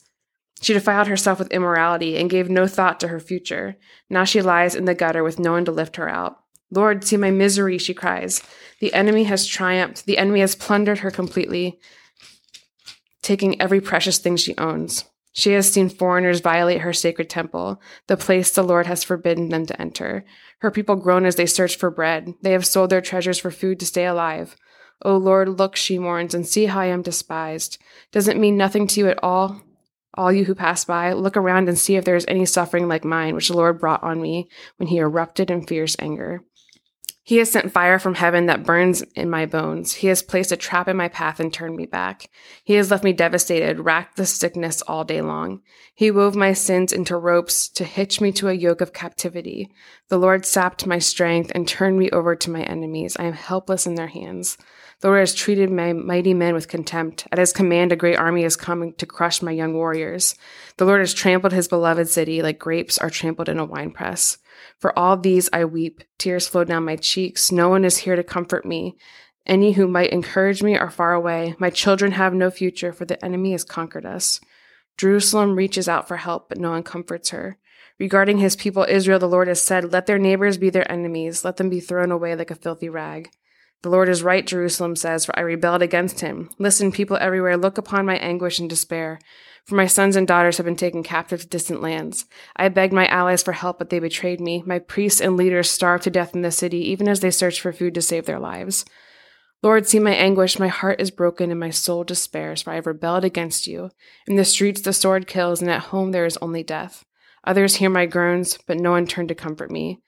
She 0.61 0.75
defiled 0.75 1.09
herself 1.09 1.39
with 1.39 1.51
immorality 1.53 2.19
and 2.19 2.29
gave 2.29 2.51
no 2.51 2.67
thought 2.67 3.01
to 3.01 3.09
her 3.09 3.19
future. 3.19 3.77
Now 4.11 4.25
she 4.25 4.43
lies 4.43 4.75
in 4.75 4.85
the 4.85 4.95
gutter 4.95 5.25
with 5.25 5.39
no 5.39 5.53
one 5.53 5.65
to 5.65 5.73
lift 5.73 5.97
her 5.97 6.09
out. 6.11 6.42
Lord, 6.73 7.05
see 7.05 7.19
my 7.19 7.31
misery, 7.31 7.77
she 7.77 7.93
cries. 7.93 8.43
The 8.81 8.95
enemy 8.95 9.25
has 9.25 9.47
triumphed. 9.47 10.07
The 10.07 10.17
enemy 10.17 10.41
has 10.41 10.55
plundered 10.55 11.01
her 11.01 11.11
completely, 11.11 11.79
taking 13.21 13.61
every 13.61 13.81
precious 13.81 14.19
thing 14.19 14.37
she 14.37 14.57
owns. 14.57 15.05
She 15.35 15.53
has 15.53 15.71
seen 15.71 15.91
foreigners 15.91 16.41
violate 16.41 16.81
her 16.81 16.95
sacred 16.95 17.29
temple, 17.29 17.81
the 18.07 18.17
place 18.17 18.51
the 18.51 18.63
Lord 18.63 18.87
has 18.87 19.05
forbidden 19.05 19.51
them 19.51 19.67
to 19.67 19.81
enter. 19.81 20.25
Her 20.61 20.71
people 20.71 20.97
groan 20.97 21.27
as 21.27 21.37
they 21.37 21.47
search 21.47 21.77
for 21.77 21.91
bread. 21.91 22.35
They 22.41 22.53
have 22.53 22.67
sold 22.67 22.89
their 22.89 23.01
treasures 23.03 23.39
for 23.39 23.51
food 23.51 23.79
to 23.81 23.87
stay 23.87 24.07
alive. 24.07 24.57
O 25.03 25.17
Lord, 25.17 25.59
look, 25.59 25.77
she 25.77 25.99
mourns, 25.99 26.35
and 26.35 26.47
see 26.47 26.67
how 26.67 26.81
I 26.81 26.87
am 26.87 27.03
despised. 27.03 27.79
Does 28.13 28.29
it 28.29 28.39
mean 28.39 28.57
nothing 28.57 28.87
to 28.89 29.01
you 29.01 29.09
at 29.09 29.23
all? 29.23 29.63
All 30.15 30.33
you 30.33 30.45
who 30.45 30.55
pass 30.55 30.85
by, 30.85 31.13
look 31.13 31.37
around 31.37 31.69
and 31.69 31.79
see 31.79 31.97
if 31.97 32.05
there 32.05 32.17
is 32.17 32.27
any 32.29 32.45
suffering 32.45 32.87
like 32.87 33.05
mine, 33.05 33.35
which 33.35 33.49
the 33.49 33.57
Lord 33.57 33.79
brought 33.79 34.03
on 34.03 34.21
me 34.21 34.49
when 34.77 34.89
he 34.89 34.99
erupted 34.99 35.51
in 35.51 35.67
fierce 35.67 35.97
anger. 35.99 36.43
He 37.25 37.37
has 37.37 37.53
sent 37.53 37.73
fire 37.73 38.01
from 38.01 38.15
heaven 38.15 38.47
that 38.47 38.65
burns 38.65 39.03
in 39.15 39.31
my 39.31 39.47
bones. 39.47 39.95
He 39.95 40.09
has 40.09 40.23
placed 40.23 40.51
a 40.51 40.57
trap 40.57 40.89
in 40.89 40.97
my 40.97 41.07
path 41.07 41.39
and 41.39 41.53
turned 41.53 41.77
me 41.77 41.87
back. 41.87 42.29
He 42.65 42.75
has 42.75 42.91
left 42.91 43.05
me 43.05 43.13
devastated, 43.13 43.79
racked 43.79 44.19
with 44.19 44.29
sickness 44.29 44.83
all 44.83 45.05
day 45.05 45.23
long. 45.23 45.63
He 45.95 46.11
wove 46.11 46.35
my 46.35 46.53
sins 46.53 46.93
into 46.93 47.17
ropes 47.17 47.69
to 47.71 47.85
hitch 47.85 48.21
me 48.21 48.33
to 48.33 48.49
a 48.49 48.55
yoke 48.55 48.81
of 48.81 48.93
captivity. 48.93 49.71
The 50.09 50.19
Lord 50.19 50.45
sapped 50.45 50.85
my 50.85 50.99
strength 50.99 51.53
and 51.55 51.69
turned 51.69 51.97
me 51.97 52.11
over 52.11 52.35
to 52.35 52.51
my 52.51 52.63
enemies. 52.63 53.17
I 53.17 53.25
am 53.25 53.35
helpless 53.35 53.87
in 53.87 53.95
their 53.95 54.09
hands. 54.09 54.59
The 55.03 55.09
Lord 55.09 55.19
has 55.19 55.35
treated 55.35 55.69
my 55.69 55.93
mighty 55.93 56.33
men 56.33 56.55
with 56.55 56.69
contempt. 56.69 57.27
At 57.33 57.39
his 57.39 57.53
command, 57.53 57.91
a 57.91 57.97
great 57.97 58.15
army 58.15 58.45
is 58.45 58.55
coming 58.55 58.95
to 58.95 59.05
crush 59.05 59.43
my 59.43 59.51
young 59.51 59.75
warriors. 59.75 60.37
The 60.77 60.85
Lord 60.85 61.01
has 61.01 61.13
trampled 61.13 61.53
his 61.53 61.67
beloved 61.67 62.09
city 62.09 62.41
like 62.41 62.61
grapes 62.61 62.99
are 62.99 63.11
trampled 63.11 63.49
in 63.49 63.59
a 63.59 63.65
winepress. 63.65 64.39
For 64.79 64.97
all 64.97 65.17
these 65.17 65.51
I 65.53 65.65
weep. 65.65 66.05
Tears 66.19 66.47
flow 66.47 66.63
down 66.63 66.85
my 66.85 66.95
cheeks. 66.95 67.51
No 67.51 67.69
one 67.69 67.85
is 67.85 67.99
here 67.99 68.15
to 68.15 68.23
comfort 68.23 68.65
me. 68.65 68.97
Any 69.45 69.73
who 69.73 69.89
might 69.89 70.13
encourage 70.13 70.63
me 70.63 70.77
are 70.77 70.89
far 70.89 71.15
away. 71.15 71.57
My 71.59 71.71
children 71.71 72.13
have 72.13 72.33
no 72.33 72.49
future, 72.49 72.93
for 72.93 73.05
the 73.05 73.23
enemy 73.25 73.51
has 73.53 73.65
conquered 73.65 74.07
us. 74.07 74.41
Jerusalem 74.97 75.57
reaches 75.57 75.89
out 75.89 76.07
for 76.07 76.19
help, 76.19 76.49
but 76.49 76.59
no 76.59 76.71
one 76.71 76.85
comforts 76.85 77.31
her. 77.31 77.59
Regarding 77.99 78.39
his 78.39 78.55
people 78.55 78.87
Israel, 78.89 79.19
the 79.19 79.27
Lord 79.27 79.49
has 79.49 79.61
said, 79.61 79.93
Let 79.93 80.07
their 80.07 80.19
neighbors 80.19 80.59
be 80.59 80.71
their 80.71 80.89
enemies, 80.89 81.45
let 81.45 81.57
them 81.57 81.71
be 81.71 81.81
thrown 81.81 82.13
away 82.13 82.37
like 82.37 82.53
a 82.53 82.55
filthy 82.55 82.89
rag. 82.89 83.31
The 83.83 83.91
Lord 83.91 84.09
is 84.09 84.23
right, 84.23 84.47
Jerusalem 84.47 84.95
says, 84.95 85.25
for 85.25 85.37
I 85.37 85.43
rebelled 85.43 85.83
against 85.83 86.21
him. 86.21 86.51
Listen, 86.59 86.93
people 86.93 87.19
everywhere, 87.21 87.57
look 87.57 87.79
upon 87.79 88.07
my 88.07 88.17
anguish 88.17 88.61
and 88.61 88.71
despair. 88.71 89.19
For 89.65 89.75
my 89.75 89.87
sons 89.87 90.17
and 90.17 90.27
daughters 90.27 90.57
have 90.57 90.67
been 90.67 90.77
taken 90.77 91.03
captive 91.03 91.43
to 91.43 91.47
distant 91.49 91.83
lands. 91.83 92.27
I 92.57 92.69
begged 92.69 92.93
my 92.93 93.07
allies 93.07 93.43
for 93.43 93.53
help, 93.53 93.79
but 93.79 93.91
they 93.91 93.99
betrayed 93.99 94.41
me. 94.41 94.63
My 94.67 94.79
priests 94.79 95.21
and 95.21 95.37
leaders 95.37 95.71
starved 95.71 96.05
to 96.05 96.11
death 96.11 96.35
in 96.35 96.43
the 96.43 96.51
city, 96.51 96.79
even 96.91 97.09
as 97.09 97.21
they 97.21 97.31
searched 97.31 97.61
for 97.61 97.73
food 97.73 97.95
to 97.95 98.03
save 98.03 98.27
their 98.27 98.41
lives. 98.41 98.85
Lord, 99.63 99.87
see 99.87 100.01
my 100.01 100.15
anguish. 100.15 100.59
My 100.59 100.69
heart 100.69 101.01
is 101.01 101.13
broken 101.13 101.51
and 101.51 101.61
my 101.61 101.71
soul 101.71 102.03
despairs, 102.03 102.63
for 102.63 102.73
I 102.73 102.77
have 102.77 102.87
rebelled 102.87 103.25
against 103.25 103.69
you. 103.69 103.91
In 104.27 104.35
the 104.35 104.45
streets 104.45 104.81
the 104.81 104.93
sword 104.93 105.29
kills, 105.29 105.61
and 105.61 105.71
at 105.71 105.85
home 105.85 106.11
there 106.11 106.27
is 106.27 106.39
only 106.39 106.65
death. 106.65 107.05
Others 107.45 107.77
hear 107.77 107.91
my 107.91 108.07
groans, 108.07 108.59
but 108.67 108.79
no 108.79 108.93
one 108.93 109.07
turned 109.07 109.29
to 109.29 109.35
comfort 109.37 109.71
me. 109.71 110.01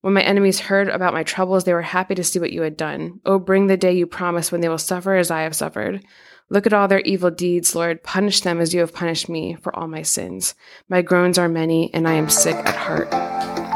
When 0.00 0.14
my 0.14 0.22
enemies 0.22 0.60
heard 0.60 0.88
about 0.88 1.14
my 1.14 1.22
troubles, 1.22 1.64
they 1.64 1.72
were 1.72 1.82
happy 1.82 2.14
to 2.14 2.24
see 2.24 2.38
what 2.38 2.52
you 2.52 2.62
had 2.62 2.76
done. 2.76 3.20
Oh, 3.24 3.38
bring 3.38 3.66
the 3.66 3.76
day 3.76 3.92
you 3.92 4.06
promised 4.06 4.52
when 4.52 4.60
they 4.60 4.68
will 4.68 4.78
suffer 4.78 5.16
as 5.16 5.30
I 5.30 5.42
have 5.42 5.56
suffered. 5.56 6.04
Look 6.48 6.66
at 6.66 6.72
all 6.72 6.86
their 6.86 7.00
evil 7.00 7.30
deeds, 7.30 7.74
Lord. 7.74 8.04
Punish 8.04 8.42
them 8.42 8.60
as 8.60 8.72
you 8.72 8.80
have 8.80 8.94
punished 8.94 9.28
me 9.28 9.56
for 9.56 9.74
all 9.74 9.88
my 9.88 10.02
sins. 10.02 10.54
My 10.88 11.02
groans 11.02 11.38
are 11.38 11.48
many, 11.48 11.92
and 11.92 12.06
I 12.06 12.12
am 12.12 12.28
sick 12.28 12.54
at 12.54 12.76
heart. 12.76 13.75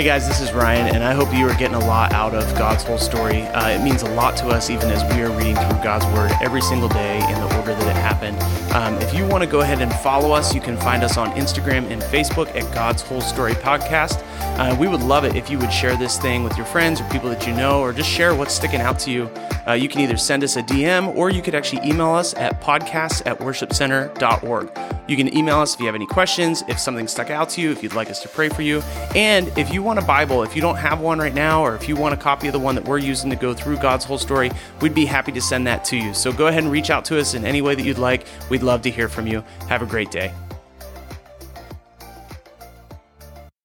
Hey 0.00 0.06
guys, 0.06 0.26
this 0.26 0.40
is 0.40 0.54
Ryan, 0.54 0.94
and 0.94 1.04
I 1.04 1.12
hope 1.12 1.30
you 1.34 1.46
are 1.46 1.54
getting 1.56 1.74
a 1.74 1.84
lot 1.84 2.14
out 2.14 2.34
of 2.34 2.48
God's 2.56 2.84
whole 2.84 2.96
story. 2.96 3.42
Uh, 3.42 3.68
it 3.68 3.82
means 3.84 4.00
a 4.00 4.08
lot 4.08 4.34
to 4.38 4.48
us, 4.48 4.70
even 4.70 4.88
as 4.88 5.04
we 5.14 5.20
are 5.20 5.28
reading 5.28 5.56
through 5.56 5.82
God's 5.84 6.06
Word 6.16 6.32
every 6.40 6.62
single 6.62 6.88
day 6.88 7.16
in 7.16 7.38
the 7.38 7.59
that 7.74 7.96
it 7.96 8.00
happened. 8.00 8.40
Um, 8.74 8.94
if 9.02 9.14
you 9.14 9.26
want 9.26 9.42
to 9.42 9.50
go 9.50 9.60
ahead 9.60 9.80
and 9.80 9.92
follow 9.96 10.32
us, 10.32 10.54
you 10.54 10.60
can 10.60 10.76
find 10.76 11.02
us 11.02 11.16
on 11.16 11.30
Instagram 11.32 11.90
and 11.90 12.00
Facebook 12.02 12.54
at 12.54 12.72
God's 12.74 13.02
Whole 13.02 13.20
Story 13.20 13.54
Podcast. 13.54 14.24
Uh, 14.58 14.76
we 14.78 14.88
would 14.88 15.02
love 15.02 15.24
it 15.24 15.36
if 15.36 15.50
you 15.50 15.58
would 15.58 15.72
share 15.72 15.96
this 15.96 16.18
thing 16.18 16.44
with 16.44 16.56
your 16.56 16.66
friends 16.66 17.00
or 17.00 17.04
people 17.10 17.30
that 17.30 17.46
you 17.46 17.54
know, 17.54 17.80
or 17.80 17.92
just 17.92 18.08
share 18.08 18.34
what's 18.34 18.54
sticking 18.54 18.80
out 18.80 18.98
to 19.00 19.10
you. 19.10 19.30
Uh, 19.66 19.72
you 19.72 19.88
can 19.88 20.00
either 20.00 20.16
send 20.16 20.42
us 20.42 20.56
a 20.56 20.62
DM 20.62 21.14
or 21.14 21.30
you 21.30 21.42
could 21.42 21.54
actually 21.54 21.86
email 21.88 22.10
us 22.10 22.34
at 22.34 22.60
podcasts 22.60 23.22
at 23.26 23.38
worshipcenter.org. 23.38 24.70
You 25.08 25.16
can 25.16 25.36
email 25.36 25.58
us 25.58 25.74
if 25.74 25.80
you 25.80 25.86
have 25.86 25.94
any 25.94 26.06
questions, 26.06 26.62
if 26.68 26.78
something 26.78 27.08
stuck 27.08 27.30
out 27.30 27.48
to 27.50 27.60
you, 27.60 27.72
if 27.72 27.82
you'd 27.82 27.94
like 27.94 28.10
us 28.10 28.22
to 28.22 28.28
pray 28.28 28.48
for 28.48 28.62
you. 28.62 28.80
And 29.14 29.48
if 29.58 29.72
you 29.72 29.82
want 29.82 29.98
a 29.98 30.02
Bible, 30.02 30.42
if 30.42 30.54
you 30.54 30.62
don't 30.62 30.76
have 30.76 31.00
one 31.00 31.18
right 31.18 31.34
now, 31.34 31.64
or 31.64 31.74
if 31.74 31.88
you 31.88 31.96
want 31.96 32.14
a 32.14 32.16
copy 32.16 32.46
of 32.46 32.52
the 32.52 32.60
one 32.60 32.76
that 32.76 32.84
we're 32.84 32.98
using 32.98 33.28
to 33.30 33.36
go 33.36 33.52
through 33.52 33.78
God's 33.78 34.04
whole 34.04 34.18
story, 34.18 34.50
we'd 34.80 34.94
be 34.94 35.04
happy 35.04 35.32
to 35.32 35.40
send 35.40 35.66
that 35.66 35.84
to 35.86 35.96
you. 35.96 36.14
So 36.14 36.32
go 36.32 36.46
ahead 36.46 36.62
and 36.62 36.70
reach 36.70 36.90
out 36.90 37.04
to 37.06 37.18
us 37.18 37.34
in 37.34 37.44
way 37.62 37.74
that 37.74 37.82
you'd 37.82 37.98
like. 37.98 38.26
We'd 38.48 38.62
love 38.62 38.82
to 38.82 38.90
hear 38.90 39.08
from 39.08 39.26
you. 39.26 39.44
Have 39.68 39.82
a 39.82 39.86
great 39.86 40.10
day. 40.10 40.32